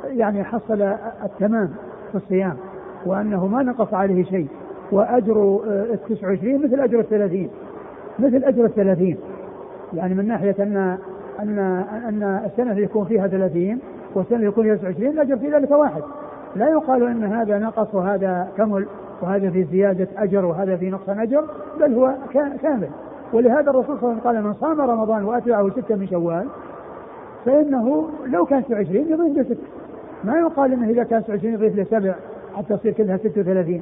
[0.07, 0.81] يعني حصل
[1.23, 1.69] التمام
[2.11, 2.53] في الصيام
[3.05, 4.47] وأنه ما نقص عليه شيء.
[4.91, 7.49] وأجر ال 29 مثل أجر ال 30
[8.19, 9.15] مثل أجر ال 30
[9.93, 10.97] يعني من ناحية أن
[11.39, 11.59] أن
[12.07, 13.79] أن السنة اللي يكون فيها 30
[14.15, 16.01] والسنة اللي يكون فيها 29 الأجر في ذلك واحد.
[16.55, 18.85] لا يقال إن هذا نقص وهذا كمل.
[19.21, 21.43] وهذا في زيادة أجر وهذا في نقص أجر
[21.79, 22.13] بل هو
[22.61, 22.89] كامل.
[23.33, 26.47] ولهذا الرسول صلى الله عليه وسلم قال من صام رمضان وأتبعه ستة من شوال
[27.45, 29.57] فإنه لو كان 29 يضيف له ست
[30.23, 32.15] ما يقال إنه إذا كان 29 يضيف له سبع
[32.57, 33.81] حتى تصير كلها 36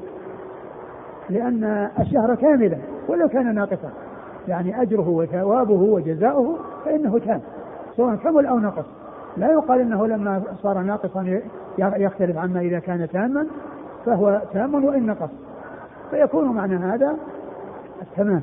[1.29, 2.77] لأن الشهر كاملا
[3.07, 3.89] ولو كان ناقصا.
[4.47, 7.41] يعني أجره وثوابه وجزاؤه فإنه تام
[7.97, 8.85] سواء كمل أو نقص.
[9.38, 11.39] لا يقال إنه لما صار ناقصا
[11.77, 13.47] يختلف عما إذا كان تاما.
[14.08, 15.30] فهو تام وإن نقص.
[16.12, 17.16] فيكون معنى هذا
[18.01, 18.41] التمام.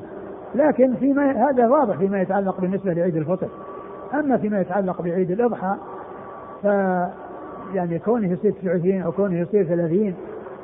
[0.55, 3.47] لكن فيما هذا واضح فيما يتعلق بالنسبة لعيد الفطر.
[4.13, 5.75] أما فيما يتعلق بعيد الأضحى
[6.63, 6.65] ف
[7.73, 10.13] يعني كونه يصير 29 أو كونه يصير 30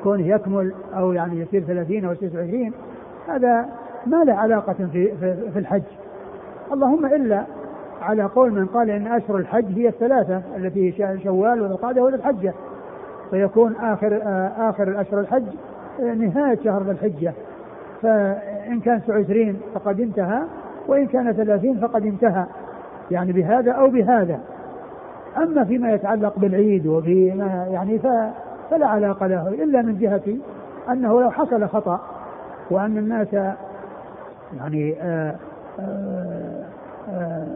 [0.03, 2.71] كونه يكمل أو يعني يصير 30 أو يصير 29
[3.27, 3.65] هذا
[4.05, 5.81] ما له علاقة في, في, في الحج.
[6.73, 7.43] اللهم إلا
[8.01, 10.93] على قول من قال إن أشهر الحج هي الثلاثة التي
[11.23, 12.53] شوال وذو القعدة وذو الحجة.
[13.31, 14.21] فيكون آخر
[14.57, 15.43] آخر الأشهر الحج
[15.99, 17.33] نهاية شهر ذي الحجة.
[18.01, 20.41] فإن كان 29 فقد انتهى
[20.87, 22.45] وإن كان 30 فقد انتهى.
[23.11, 24.39] يعني بهذا أو بهذا.
[25.37, 27.99] أما فيما يتعلق بالعيد وفيما يعني
[28.69, 30.37] فلا علاقة له إلا من جهة
[30.89, 31.99] أنه لو حصل خطأ
[32.71, 33.27] وأن الناس
[34.57, 35.35] يعني آه،
[35.79, 37.47] آه،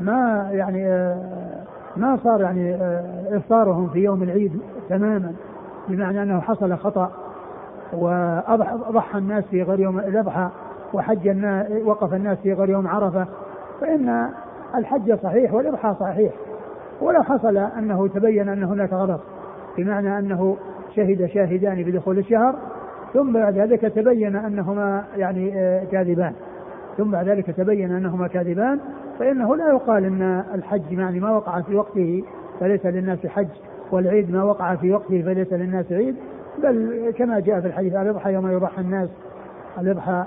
[0.00, 1.14] ما يعني
[1.96, 2.76] ما صار يعني
[3.36, 4.60] إفطارهم في يوم العيد
[4.90, 5.32] تماما
[5.88, 7.10] بمعنى أنه حصل خطأ
[7.92, 10.48] وأضحى الناس في غير يوم الاضحى
[10.92, 13.26] وحج الناس وقف الناس في غير يوم عرفة
[13.80, 14.28] فإن
[14.74, 16.32] الحج صحيح والإضحى صحيح.
[17.00, 19.20] ولو حصل أنه تبين أن هناك غلط
[19.78, 20.56] بمعنى أنه
[20.96, 22.54] شهد شاهدان بدخول الشهر
[23.14, 26.32] ثم بعد ذلك تبين أنهما يعني آه، كاذبان.
[26.96, 28.80] ثم بعد ذلك تبين أنهما كاذبان
[29.18, 32.24] فإنه لا يقال أن الحج يعني ما وقع في وقته
[32.60, 33.48] فليس للناس حج.
[33.92, 36.16] والعيد ما وقع في وقته فليس للناس عيد
[36.62, 39.08] بل كما جاء في الحديث الاضحى يوم يضحى الناس
[39.78, 40.24] الاضحى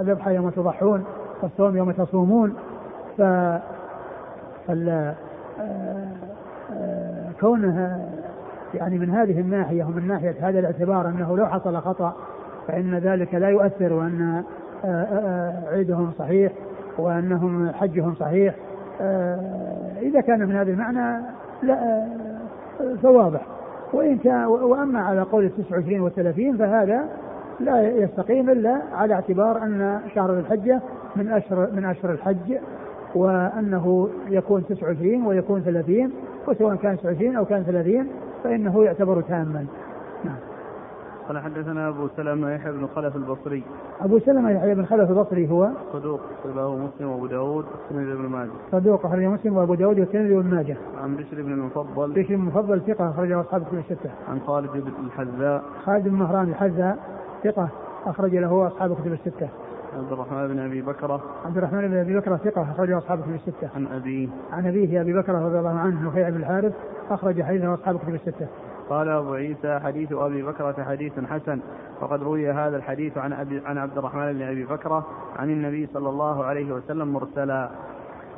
[0.00, 1.04] الاضحى يوم تضحون
[1.42, 2.54] والصوم يوم تصومون
[3.18, 3.22] ف
[4.66, 5.14] فال
[7.40, 8.08] كونها
[8.74, 12.16] يعني من هذه الناحية ومن ناحية هذا الاعتبار أنه لو حصل خطأ
[12.68, 14.44] فإن ذلك لا يؤثر وأن
[15.72, 16.52] عيدهم صحيح
[16.98, 18.54] وأنهم حجهم صحيح.
[20.02, 21.24] إذا كان من هذا المعنى
[21.62, 22.06] لا
[23.02, 23.40] فواضح.
[23.92, 27.08] وإن كان وأما على قول التسعة وعشرين والثلاثين فهذا
[27.60, 30.80] لا يستقيم إلا على اعتبار أن شهر الحجة
[31.16, 32.58] من أشهر من أشهر الحج
[33.14, 36.12] وأنه يكون 29 ويكون 30
[36.48, 38.06] وسواء كان 29 أو كان 30
[38.44, 39.66] فإنه يعتبر تاما.
[41.28, 43.62] قال حدثنا أبو سلمة يحيى بن خلف البصري.
[44.00, 46.20] أبو سلمة يحيى بن خلف البصري هو صدوق
[46.56, 48.50] رواه مسلم وأبو داود والترمذي بن ماجه.
[48.72, 50.76] صدوق أخرجه مسلم وأبو داود والترمذي بن ماجه.
[51.02, 52.12] عن بشر بن المفضل.
[52.12, 54.10] بشر بن المفضل ثقة أخرجه أصحاب كتب الستة.
[54.28, 55.62] عن خالد بن الحذاء.
[55.84, 56.98] خالد بن مهران الحذاء
[57.44, 57.68] ثقة
[58.06, 59.48] أخرج له أصحاب كتب الستة.
[59.96, 63.68] عبد الرحمن بن أبي بكرة عبد الرحمن بن أبي بكرة ثقة أخرجه أصحاب كتب الستة.
[63.76, 66.72] عن أبيه عن أبيه أبي بكرة رضي الله عنه نفيع بن الحارث
[67.10, 68.46] أخرج حديثه أصحاب كتب الستة.
[68.90, 71.60] قال أبو عيسى حديث أبي بكرة حديث حسن.
[72.00, 75.06] وقد روي هذا الحديث عن أبي عن عبد الرحمن بن أبي بكرة
[75.36, 77.70] عن النبي صلى الله عليه وسلم مرسلا.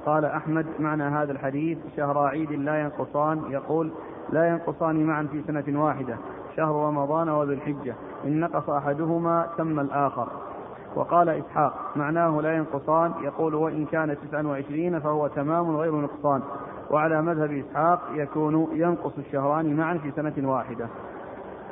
[0.07, 3.91] قال أحمد معنى هذا الحديث شهر عيد لا ينقصان يقول
[4.31, 6.17] لا ينقصان معا في سنة واحدة
[6.57, 7.95] شهر رمضان وذو الحجة.
[8.25, 10.29] إن نقص أحدهما تم الآخر.
[10.97, 16.43] وقال إسحاق معناه لا ينقصان يقول وإن كان تسعا وعشرين فهو تمام غير نقصان.
[16.91, 20.89] وعلى مذهب إسحاق يكون ينقص الشهران معا في سنة واحدة.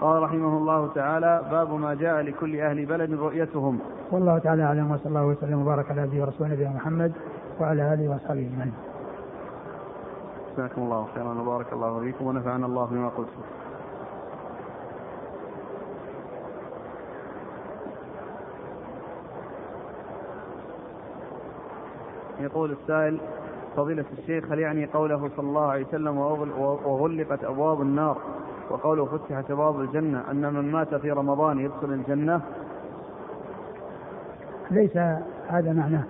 [0.01, 3.79] قال رحمه الله تعالى باب ما جاء لكل أهل بلد رؤيتهم.
[4.13, 7.13] والله تعالى أعلم وصلى الله وسلم وبارك على عبده ورسوله نبينا محمد
[7.61, 8.75] وعلى آله وأصحابه أجمعين.
[10.57, 13.43] جزاكم الله خيرا وبارك الله فيكم ونفعنا الله بما قلتم.
[22.41, 23.21] يقول السائل
[23.77, 26.19] فضيلة الشيخ هل يعني قوله صلى الله عليه وسلم
[26.85, 28.19] وغلقت أبواب النار
[28.71, 32.41] وقوله فتحت أبواب الجنة أن من مات في رمضان يدخل الجنة؟
[34.71, 34.97] ليس
[35.49, 36.05] هذا معناه.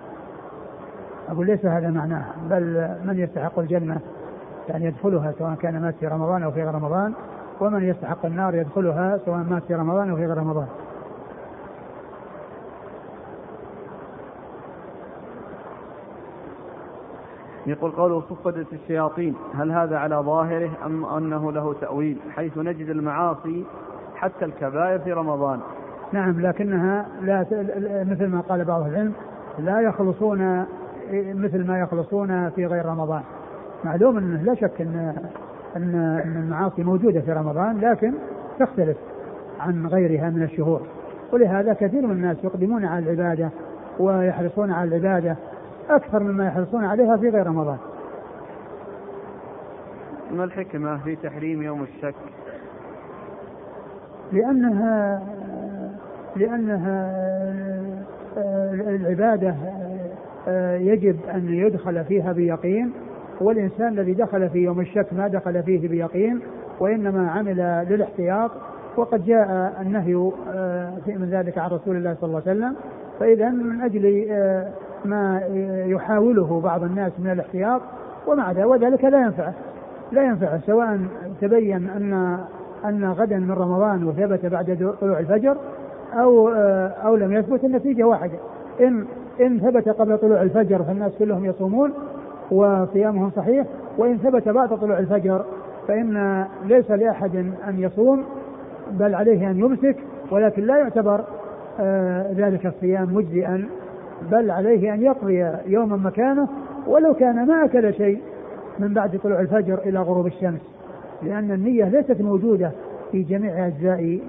[1.29, 3.99] أقول ليس هذا معناه بل من يستحق الجنة
[4.69, 7.13] يعني يدخلها سواء كان مات في رمضان أو في غير رمضان
[7.59, 10.67] ومن يستحق النار يدخلها سواء مات في رمضان أو في غير رمضان.
[17.67, 23.65] يقول قوله صفدت الشياطين هل هذا على ظاهره أم أنه له تأويل؟ حيث نجد المعاصي
[24.15, 25.59] حتى الكبائر في رمضان.
[26.11, 27.45] نعم لكنها لا
[28.09, 29.13] مثل ما قال بعض العلم
[29.59, 30.65] لا يخلصون
[31.13, 33.21] مثل ما يخلصون في غير رمضان.
[33.85, 35.13] معلوم أنه لا شك ان
[35.75, 38.13] أن المعاصي موجودة في رمضان لكن
[38.59, 38.97] تختلف
[39.59, 40.81] عن غيرها من الشهور.
[41.33, 43.49] ولهذا كثير من الناس يقدمون على العبادة
[43.99, 45.35] ويحرصون على العبادة
[45.89, 47.77] أكثر مما يحرصون عليها في غير رمضان.
[50.31, 52.15] ما الحكمة في تحريم يوم الشك؟
[54.31, 55.21] لأنها
[56.35, 57.11] لأنها
[58.87, 59.55] العبادة
[60.77, 62.93] يجب أن يدخل فيها بيقين
[63.41, 66.39] والإنسان الذي دخل في يوم الشك ما دخل فيه بيقين
[66.79, 68.51] وإنما عمل للاحتياط
[68.97, 70.13] وقد جاء النهي
[71.07, 72.75] من ذلك عن رسول الله صلى الله عليه وسلم.
[73.19, 74.05] فإذا من أجل
[75.05, 75.41] ما
[75.87, 77.81] يحاوله بعض الناس من الاحتياط
[78.27, 79.53] ومع ذلك وذلك لا ينفعه
[80.11, 80.99] لا ينفعه سواء
[81.41, 82.37] تبين أن
[82.85, 85.57] أن غدا من رمضان وثبت بعد طلوع الفجر
[86.13, 86.49] أو
[87.05, 88.37] أو لم يثبت النتيجة واحدة.
[88.81, 89.05] إن
[89.41, 91.93] إن ثبت قبل طلوع الفجر فالناس كلهم يصومون
[92.51, 93.65] وصيامهم صحيح
[93.97, 95.45] وإن ثبت بعد طلوع الفجر
[95.87, 97.35] فإن ليس لأحد
[97.67, 98.23] أن يصوم
[98.91, 99.95] بل عليه أن يمسك
[100.31, 101.23] ولكن لا يعتبر
[101.79, 103.69] آه، ذلك الصيام مجزئا.
[104.31, 106.47] بل عليه أن يقضي يوما مكانه
[106.87, 108.21] ولو كان ما أكل شيء
[108.79, 110.61] من بعد طلوع الفجر إلى غروب الشمس
[111.23, 112.71] لأن النية ليست موجودة
[113.11, 114.19] في جميع أجزاء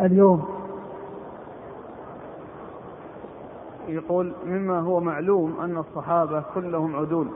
[0.00, 0.44] اليوم.
[3.88, 7.26] يقول مما هو معلوم أن الصحابة كلهم عدول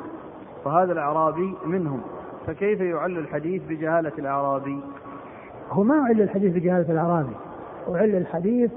[0.64, 2.01] فهذا الأعرابي منهم
[2.47, 4.81] فكيف يعل الحديث بجهالة الأعرابي؟
[5.70, 7.33] هو ما أعل الحديث بجهالة الأعرابي
[7.89, 8.70] أعل الحديث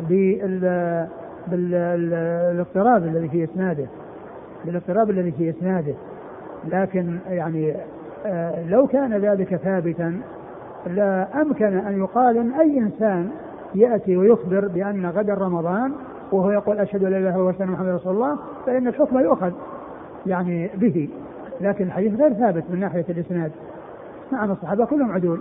[0.00, 1.08] بال
[1.48, 3.86] بالاضطراب الذي في إسناده
[4.64, 5.94] بالاضطراب الذي في إسناده.
[6.64, 7.74] لكن يعني
[8.26, 10.20] آه، لو كان ذلك ثابتا
[10.86, 13.30] لا أمكن أن يقال إن أي إنسان
[13.74, 15.92] يأتي ويخبر بأن غدا رمضان
[16.32, 19.52] وهو يقول أشهد أن لا إله إلا الله محمد رسول الله فإن الحكم يؤخذ
[20.26, 21.08] يعني به.
[21.60, 23.52] لكن الحديث غير ثابت من ناحية الإسناد.
[24.32, 25.40] نعم الصحابة كلهم عدول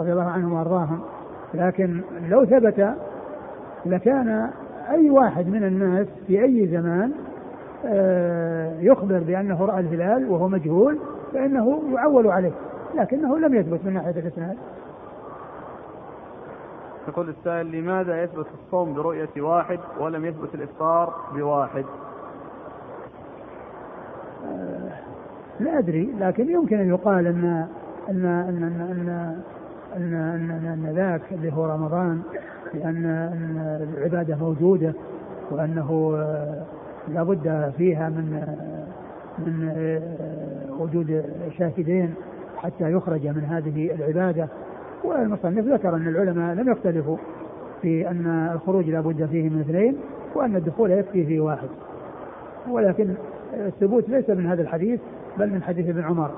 [0.00, 1.00] رضي الله عنهم وأرضاهم.
[1.54, 2.94] لكن لو ثبت
[3.86, 4.50] لكان
[4.90, 7.12] أي واحد من الناس في أي زمان
[7.86, 10.98] آه، يخبر بأنه رأى الهلال وهو مجهول
[11.32, 12.52] فإنه يعول عليه
[12.94, 14.56] لكنه لم يثبت من ناحية الإسناد
[17.08, 21.84] يقول السائل لماذا يثبت الصوم برؤية واحد ولم يثبت الإفطار بواحد؟
[24.46, 24.90] آه،
[25.60, 27.66] لا أدري لكن يمكن أن يقال أن
[28.08, 29.34] أن أن أن أن
[29.96, 32.22] أن, أن, أن, أن ذاك اللي هو رمضان
[32.76, 34.92] لأن أن العبادة موجودة
[35.50, 36.62] وأنه آه،
[37.08, 38.56] لابد فيها من
[39.38, 39.72] من
[40.78, 41.24] وجود
[41.58, 42.14] شاهدين
[42.56, 44.48] حتى يخرج من هذه العبادة.
[45.04, 47.16] والمصنف ذكر أن العلماء لم يختلفوا
[47.82, 49.96] في أن الخروج لا بد فيه من اثنين
[50.34, 51.68] وأن الدخول يكفي فيه واحد.
[52.70, 53.14] ولكن
[53.54, 55.00] الثبوت ليس من هذا الحديث
[55.38, 56.30] بل من حديث ابن عمر.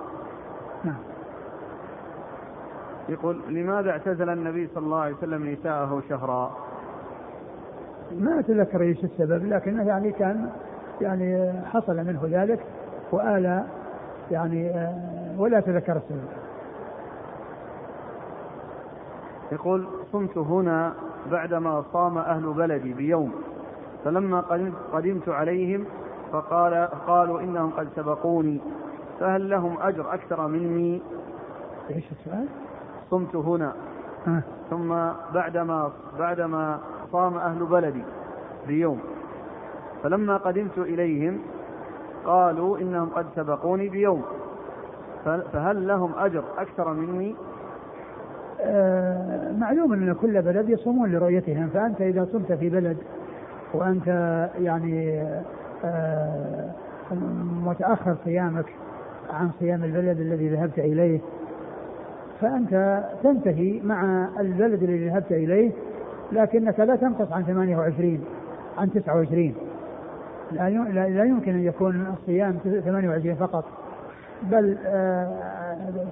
[3.09, 6.57] يقول لماذا اعتزل النبي صلى الله عليه وسلم نساءه شهرا؟
[8.19, 10.51] ما اتذكر إيش السبب لكنه يعني كان
[11.01, 12.61] يعني حصل منه ذلك
[13.13, 13.65] وآل
[14.31, 14.89] يعني
[15.39, 16.29] ولا اتذكر السبب.
[19.53, 20.95] يقول صمت هنا
[21.31, 23.33] بعدما صام أهل بلدي بيوم
[24.05, 24.41] فلما
[24.93, 25.85] قدمت عليهم
[26.33, 28.61] فقال قالوا إنهم قد سبقوني
[29.21, 31.03] فهل لهم أجر أكثر مني
[31.91, 32.47] إيش السؤال؟
[33.11, 33.73] صمت هنا
[34.29, 34.43] آه.
[34.71, 34.89] ثم
[35.35, 36.81] بعدما بعدما
[37.13, 38.03] صام أهل بلدي
[38.67, 39.01] بيوم
[40.03, 41.39] فلما قدمت إليهم
[42.25, 44.23] قالوا إنهم قد سبقوني بيوم
[45.25, 47.35] فهل لهم أجر أكثر مني
[48.61, 52.97] آه، معلوم أن كل بلد يصومون لرؤيتهم فأنت إذا صمت في بلد
[53.75, 54.07] وأنت
[54.59, 55.23] يعني
[55.85, 56.71] آه،
[57.65, 58.67] متأخر صيامك
[59.31, 61.21] عن صيام البلد الذي ذهبت إليه
[62.41, 65.71] فأنت تنتهي مع البلد الذي ذهبت إليه
[66.33, 68.21] لكنك لا تنقص عن 28
[68.79, 69.55] عن 29
[70.53, 73.65] لا يمكن أن يكون الصيام 28 فقط.
[74.43, 75.29] بل آه،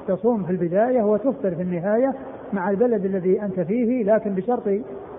[0.08, 2.14] تصوم في البداية وتفطر في النهاية
[2.52, 4.68] مع البلد الذي أنت فيه لكن بشرط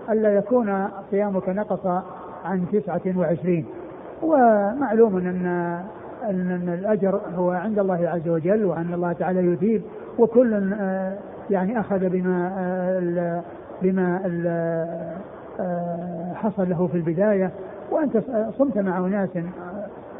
[0.09, 2.03] ألا يكون صيامك نقص
[2.45, 3.65] عن تسعة وعشرين.
[4.23, 5.45] ومعلوم أن
[6.23, 9.81] أن الأجر هو عند الله عز وجل وأن الله تعالى يثيب
[10.20, 11.18] وكل آه،
[11.49, 13.41] يعني أخذ بما آه،
[13.82, 14.22] بما
[15.59, 17.51] آه، حصل له في البداية.
[17.91, 18.18] وأنت
[18.57, 19.30] صمت مع أناس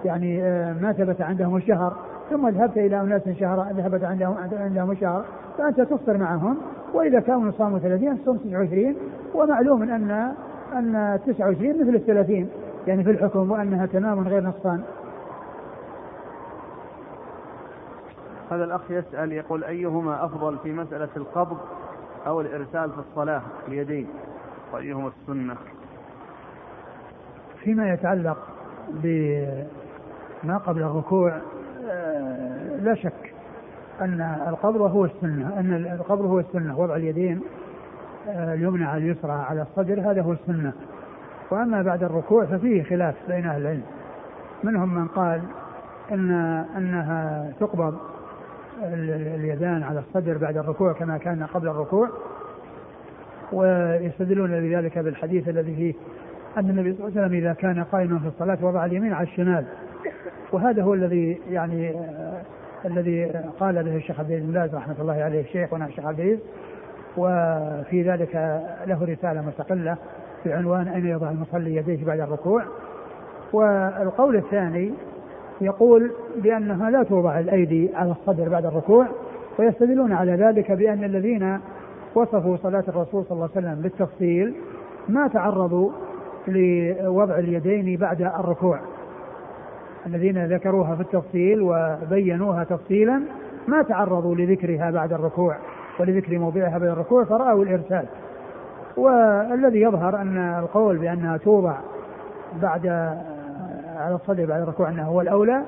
[0.06, 0.42] يعني
[0.82, 1.98] ما ثبت عندهم الشهر
[2.30, 5.26] ثم ذهبت إلى أناس شهر ذهبت عندهم عندهم الشهر
[5.58, 6.58] فأنت تفطر معهم.
[6.94, 8.96] وإذا كانوا صاموا 30 تصوم 29
[9.36, 10.34] ومعلوم أن
[10.74, 12.50] أن 29 مثل ال 30
[12.88, 14.82] يعني في الحكم وأنها تمام غير نقصان.
[18.52, 21.58] هذا الأخ يسأل يقول أيهما أفضل في مسألة القبض
[22.28, 24.08] أو الإرسال في الصلاة؟ اليدين.
[24.74, 25.56] وأيهما السنة؟
[27.64, 28.38] فيما يتعلق
[28.90, 31.42] بما قبل الركوع
[31.90, 33.34] آه، لا شك
[34.02, 36.80] أن القبض هو السنة أن القبض هو السنة.
[36.80, 37.42] وضع اليدين
[38.28, 40.74] آه، اليمنى على اليسرى على الصدر هذا هو السنة.
[41.52, 43.84] وأما بعد الركوع ففيه خلاف بين أهل العلم.
[44.64, 45.42] منهم من قال
[46.12, 46.32] أن
[46.78, 47.98] أنها تقبض
[48.84, 52.10] اليدان على الصدر بعد الركوع كما كان قبل الركوع
[53.54, 55.94] ويستدلون لذلك بالحديث الذي فيه
[56.58, 59.66] أن النبي صلى الله عليه وسلم إذا كان قائما في الصلاة وضع اليمين على الشمال.
[60.52, 62.42] وهذا هو الذي يعني آه،
[62.86, 63.26] الذي
[63.60, 66.40] قال به الشيخ عبد باز رحمة الله عليه الشيخ وأنا الشيخ عبد العزيز.
[67.18, 68.36] وفي ذلك
[68.88, 69.98] له رسالة مستقلة
[70.46, 72.64] بعنوان أين يضع المصلي يديه بعد الركوع.
[73.54, 74.94] والقول الثاني
[75.62, 79.08] يقول بأنها لا توضع الأيدي على الصدر بعد الركوع
[79.60, 81.60] ويستدلون على ذلك بأن الذين
[82.16, 84.54] وصفوا صلاة الرسول صلى الله عليه وسلم بالتفصيل
[85.10, 85.92] ما تعرضوا
[86.48, 88.80] لوضع اليدين بعد الركوع.
[90.06, 93.22] الذين ذكروها في التفصيل وبينوها تفصيلا
[93.68, 95.56] ما تعرضوا لذكرها بعد الركوع
[96.00, 98.06] ولذكر موضعها بعد الركوع فرأوا الإرسال.
[98.98, 101.78] والذي يظهر أن القول بأنها توضع
[102.62, 103.18] بعد
[103.98, 105.64] على الصدر بعد الركوع أنه هو الأولى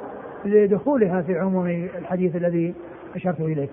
[0.45, 2.73] لدخولها في عموم الحديث الذي
[3.15, 3.69] أشرت إليه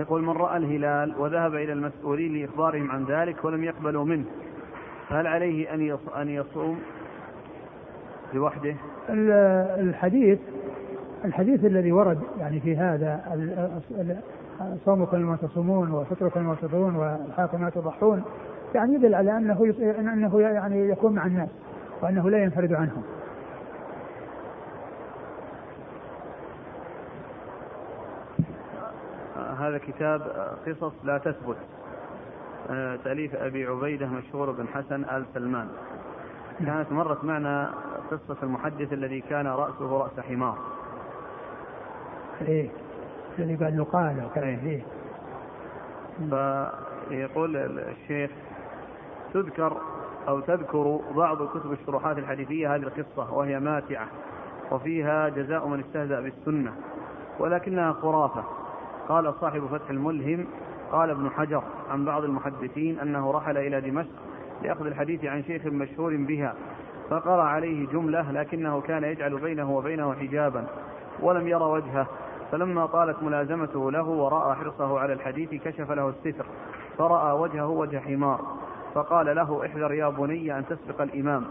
[0.00, 4.24] يقول من رأى الهلال وذهب إلى المسؤولين لإخبارهم عن ذلك ولم يقبلوا منه
[5.08, 6.78] فهل عليه أن أن يصوم
[8.34, 8.74] لوحده؟
[9.80, 10.38] الحديث
[11.24, 13.20] الحديث الذي ورد يعني في هذا
[14.84, 18.22] صومكم لما تصومون وفطركم لما تفطرون والحاكم ما تضحون
[18.74, 21.48] يعني يدل على أنه أنه يعني يكون مع الناس
[22.02, 23.02] وأنه لا ينفرد عنهم.
[29.58, 30.20] هذا كتاب
[30.66, 31.56] قصص لا تثبت
[33.04, 35.68] تأليف أبي عبيدة مشهور بن حسن آل سلمان
[36.66, 37.74] كانت مرت معنا
[38.10, 40.58] قصة المحدث الذي كان رأسه رأس حمار
[42.48, 42.68] إيه
[43.38, 44.82] الذي قال يقال وكذا إيه.
[47.10, 48.30] فيقول الشيخ
[49.34, 49.76] تذكر
[50.28, 54.06] أو تذكر بعض كتب الشروحات الحديثية هذه القصة وهي ماتعة
[54.70, 56.72] وفيها جزاء من استهزأ بالسنة
[57.38, 58.44] ولكنها خرافة.
[59.08, 60.46] قال صاحب فتح الملهم
[60.92, 64.10] قال ابن حجر عن بعض المحدثين أنه رحل إلى دمشق
[64.62, 66.54] لأخذ الحديث عن شيخ مشهور بها
[67.10, 70.66] فقرأ عليه جملة لكنه كان يجعل بينه وبينه حجابا
[71.20, 72.06] ولم ير وجهه.
[72.52, 76.46] فلما طالت ملازمته له ورأى حرصه على الحديث كشف له الستر
[76.98, 78.40] فرأى وجهه وجه حمار.
[78.94, 81.44] فقال له احذر يا بني أن تسبق الإمام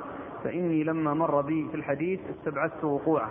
[0.43, 3.29] فإني لما مر بي في الحديث استبعدت وقوعه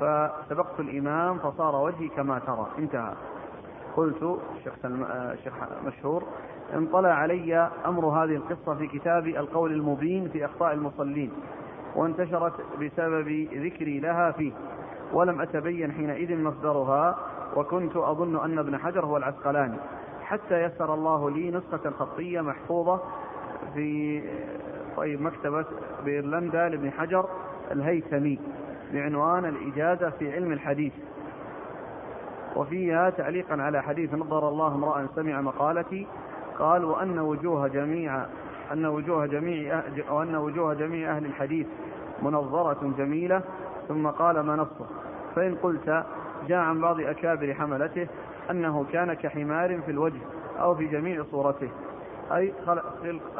[0.00, 2.66] فسبقت الإمام فصار وجهي كما ترى.
[2.78, 3.14] انتهى.
[3.96, 5.54] قلت الشيخ الشيخ
[5.86, 6.22] مشهور
[6.74, 11.32] انطلع علي أمر هذه القصة في كتاب القول المبين في أخطاء المصلين
[11.96, 14.52] وانتشرت بسبب ذكري لها فيه
[15.12, 17.16] ولم أتبين حينئذ مصدرها
[17.56, 19.76] وكنت أظن أن ابن حجر هو العسقلاني.
[20.32, 23.00] حتى يسر الله لي نسخة خطية محفوظة
[23.74, 24.22] في
[24.96, 25.64] طيب مكتبة
[26.04, 27.28] بإيرلندا لابن حجر
[27.72, 28.38] الهيثمي
[28.92, 30.92] بعنوان الإجازة في علم الحديث.
[32.56, 36.06] وفيها تعليقا على حديث نظر الله امرأ سمع مقالتي
[36.58, 38.26] قال وأن وجوه جميع
[38.72, 41.66] أن وجوه جميع وأن وجوه جميع أهل الحديث
[42.22, 43.42] منظرة جميلة.
[43.88, 44.86] ثم قال ما نصه؟
[45.36, 46.04] فإن قلت
[46.48, 48.06] جاء عن بعض أكابر حملته
[48.50, 50.20] أنه كان كحمار في الوجه
[50.60, 51.68] أو في جميع صورته.
[52.32, 52.84] أي خلق,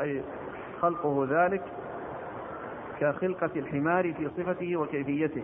[0.01, 0.23] أي
[0.81, 1.63] خلقه ذلك
[3.01, 5.43] كخلقة الحمار في صفته وكيفيته.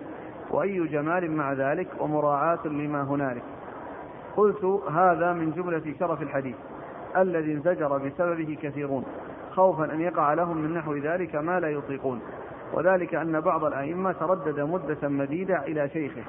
[0.50, 3.42] وأي جمال مع ذلك ومراعاة لما هنالك.
[4.36, 6.56] قلت هذا من جملة شرف الحديث
[7.16, 9.04] الذي انزجر بسببه كثيرون.
[9.50, 12.20] خوفا أن يقع لهم من نحو ذلك ما لا يطيقون.
[12.72, 16.22] وذلك أن بعض الأئمة تردد مدة مديدة إلى شيخه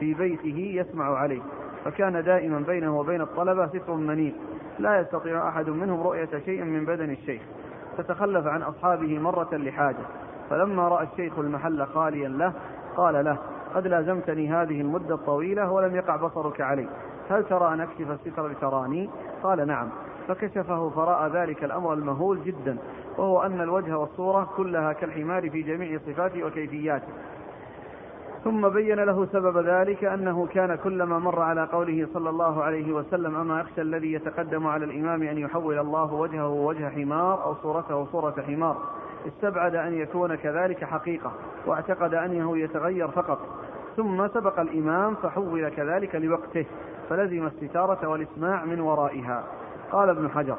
[0.00, 1.40] في بيته يسمع عليه.
[1.84, 4.32] فكان دائما بينه وبين الطلبة ستر منيع.
[4.78, 7.42] لا يستطيع أحد منهم رؤية شيء من بدن الشيخ.
[7.98, 10.04] فتخلف عن أصحابه مرة لحاجة.
[10.50, 12.52] فلما رأى الشيخ المحل خاليا له
[12.96, 13.38] قال له
[13.74, 16.88] قد لازمتني هذه المدة الطويلة ولم يقع بصرك علي.
[17.30, 19.10] هل ترى أن أكشف الستر لتراني
[19.42, 19.88] قال نعم.
[20.28, 22.78] فكشفه فرأى ذلك الأمر المهول جدا
[23.18, 27.12] وهو أن الوجه والصورة كلها كالحمار في جميع صفاته وكيفياته.
[28.48, 33.36] ثم بين له سبب ذلك أنه كان كلما مر على قوله صلى الله عليه وسلم
[33.36, 38.34] أما يخشى الذي يتقدم على الإمام أن يحول الله وجهه وجه حمار أو صورته صورة
[38.46, 38.76] حمار.
[39.26, 41.32] استبعد أن يكون كذلك حقيقة
[41.66, 43.38] واعتقد أنه يتغير فقط.
[43.96, 46.66] ثم سبق الإمام فحول كذلك لوقته
[47.08, 49.44] فلزم الستارة والإسماع من ورائها.
[49.92, 50.56] قال ابن حجر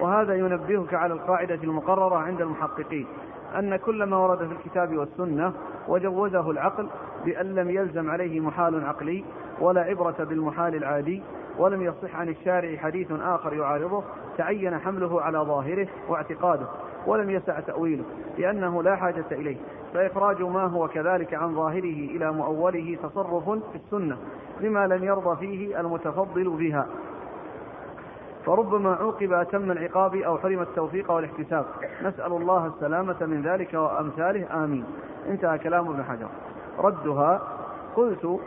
[0.00, 3.06] وهذا ينبهك على القاعدة المقررة عند المحققين
[3.58, 5.52] أن كل ما ورد في الكتاب والسنة
[5.88, 6.88] وجوزه العقل
[7.26, 9.24] بأن لم يلزم عليه محال عقلي
[9.60, 11.22] ولا عبرة بالمحال العادي
[11.58, 14.02] ولم يصح عن الشارع حديث آخر يعارضه
[14.38, 16.66] تعين حمله على ظاهره واعتقاده
[17.06, 18.04] ولم يسع تأويله
[18.38, 19.56] لأنه لا حاجة إليه
[19.94, 24.16] فإخراج ما هو كذلك عن ظاهره إلى مؤوله تصرف في السنة
[24.60, 26.86] لما لم يرضى فيه المتفضل بها.
[28.46, 31.64] فربما عوقب أتم العقاب أو حرم التوفيق والاحتساب.
[32.02, 34.64] نسأل الله السلامة من ذلك وأمثاله.
[34.64, 34.84] آمين.
[35.28, 36.28] انتهى كلام ابن حجر.
[36.78, 37.40] ردها
[37.96, 38.40] قلت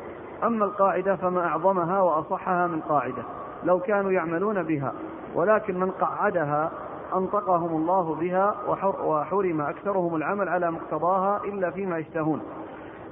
[0.44, 3.24] أما القاعدة فما أعظمها وأصحها من قاعدة
[3.64, 4.94] لو كانوا يعملون بها
[5.36, 6.72] ولكن من قعدها
[7.16, 8.56] أنطقهم الله بها
[9.04, 12.42] وحرم أكثرهم العمل على مقتضاها إلا فيما يشتهون.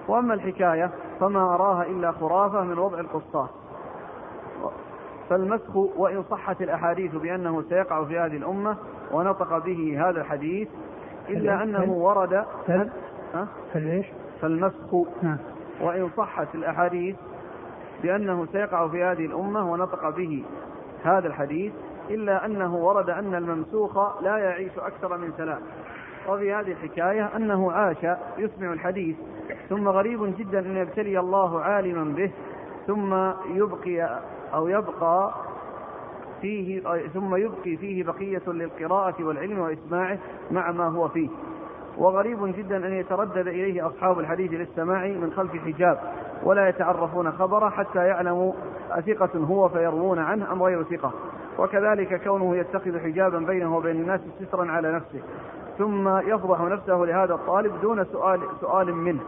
[0.08, 3.50] وأما الحكاية فما أراها إلا خرافة من وضع القسطاس
[5.30, 8.78] فالمسخ وإن صحت الأحاديث بأنه سيقع في هذه الأمة
[9.12, 10.68] ونطق به هذا الحديث
[11.30, 12.90] إلا أنه ورد فل
[13.74, 14.06] فالإيش؟
[14.42, 14.94] فالمسخ
[15.82, 17.16] وإن صحت الأحاديث
[18.04, 20.44] بأنه سيقع في هذه الأمة ونطق به
[21.04, 21.74] هذا الحديث
[22.10, 25.60] إلا أنه ورد أن الممسوخ لا يعيش أكثر من ثلاث
[26.30, 27.98] وفي هذه الحكاية أنه عاش
[28.38, 29.16] يسمع الحديث
[29.70, 32.32] ثم غريب جدا أن يبتلي الله عالما به
[32.88, 33.14] ثم
[33.56, 34.20] يبقي
[34.54, 35.34] أو يبقى
[36.42, 40.18] فيه ثم يبقي فيه بقية للقراءة والعلم وإسماعه
[40.52, 41.30] مع ما هو فيه.
[41.98, 46.00] وغريب جدا أن يتردد إليه أصحاب الحديث للسماع من خلف حجاب
[46.44, 48.54] ولا يتعرفون خبره حتى يعلموا
[48.92, 51.12] أثقة هو فيروون عنه أم غير ثقة.
[51.60, 55.22] وكذلك كونه يتخذ حجابا بينه وبين الناس سترا على نفسه.
[55.78, 59.22] ثم يفضح نفسه لهذا الطالب دون سؤال سؤال منه.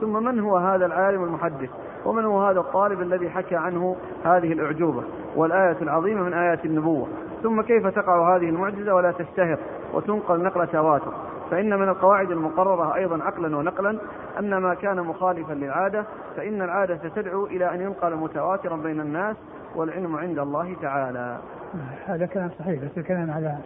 [0.00, 1.70] ثم من هو هذا العالم المحدث؟
[2.04, 5.02] ومن هو هذا الطالب الذي حكى عنه هذه الأعجوبة
[5.36, 7.06] والآية العظيمة من آيات النبوة؟
[7.42, 9.58] ثم كيف تقع هذه المعجزة ولا تشتهر
[9.94, 11.12] وتنقل نقل تواتر؟
[11.50, 13.98] فإن من القواعد المقررة أيضا عقلا ونقلا
[14.38, 16.04] أن ما كان مخالفا للعادة
[16.36, 19.36] فإن العادة ستدعو إلى أن ينقل متواترا بين الناس
[19.74, 21.38] والعلم عند الله تعالى.
[22.06, 23.58] هذا كلام صحيح بس الكلام على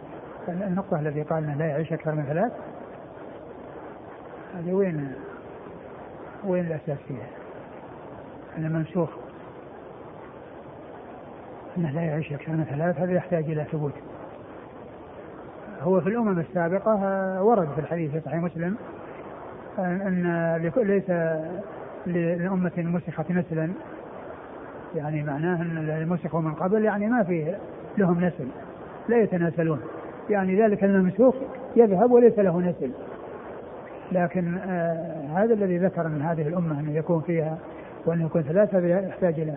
[0.47, 2.51] النقطة التي قال لا يعيش أكثر من ثلاث.
[4.55, 5.13] هذه وين
[6.43, 7.27] وين الأساس فيها؟
[8.57, 9.09] أنا منسوخ.
[11.77, 13.93] أنه لا يعيش أكثر من ثلاث هذا يحتاج إلى ثبوت.
[15.81, 16.93] هو في الأمم السابقة
[17.43, 18.75] ورد في الحديث في صحيح مسلم
[19.79, 21.09] أن ليس
[22.05, 23.69] لأمة مسخت نسلا.
[24.95, 27.57] يعني معناه أن المسخوا من قبل يعني ما فيه
[27.97, 28.47] لهم نسل
[29.09, 29.79] لا يتناسلون
[30.29, 31.35] يعني ذلك الممسوخ
[31.75, 32.91] يذهب وليس له نسل.
[34.11, 37.57] لكن آه هذا الذي ذكر من هذه الأمة أنه يكون فيها
[38.05, 39.55] وأن يكون ثلاثة يحتاج إلى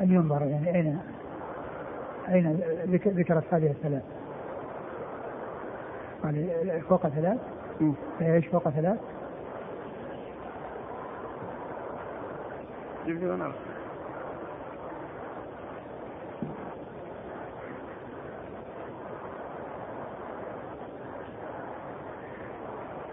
[0.00, 0.98] أن ينظر يعني أين
[2.28, 2.60] أين
[3.06, 4.02] ذكرت هذه الثلاث
[6.26, 7.38] يعني فوق ثلاث
[8.20, 8.98] إيش فوق ثلاث؟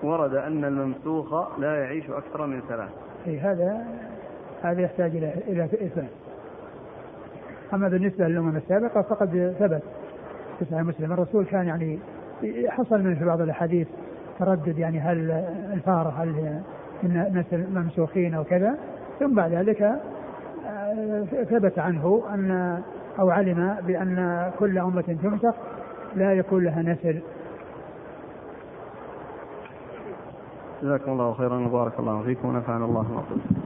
[0.04, 2.90] ورد أن الممسوخ لا يعيش أكثر من ثلاث.
[3.28, 3.86] أي هذا
[4.64, 6.10] هذا يحتاج إلى إلى إثبات.
[7.74, 9.84] أما بالنسبة للأمم السابقة فقد ثبت
[10.60, 12.00] في مسلم الرسول كان يعني
[12.70, 13.88] حصل من في بعض الأحاديث
[14.40, 15.32] تردد يعني هل
[15.74, 16.62] الفارة هل
[17.04, 18.78] مثل ممسوخين أو كذا
[19.20, 22.82] ثم بعد ذلك آه، ثبت عنه أن
[23.20, 25.56] أو علم بأن كل أمة تمسخ
[26.16, 27.22] لا يكون لها نسل.
[30.84, 33.63] جزاكم الله خيرا وبارك الله فيكم ونفعنا الله ما قلت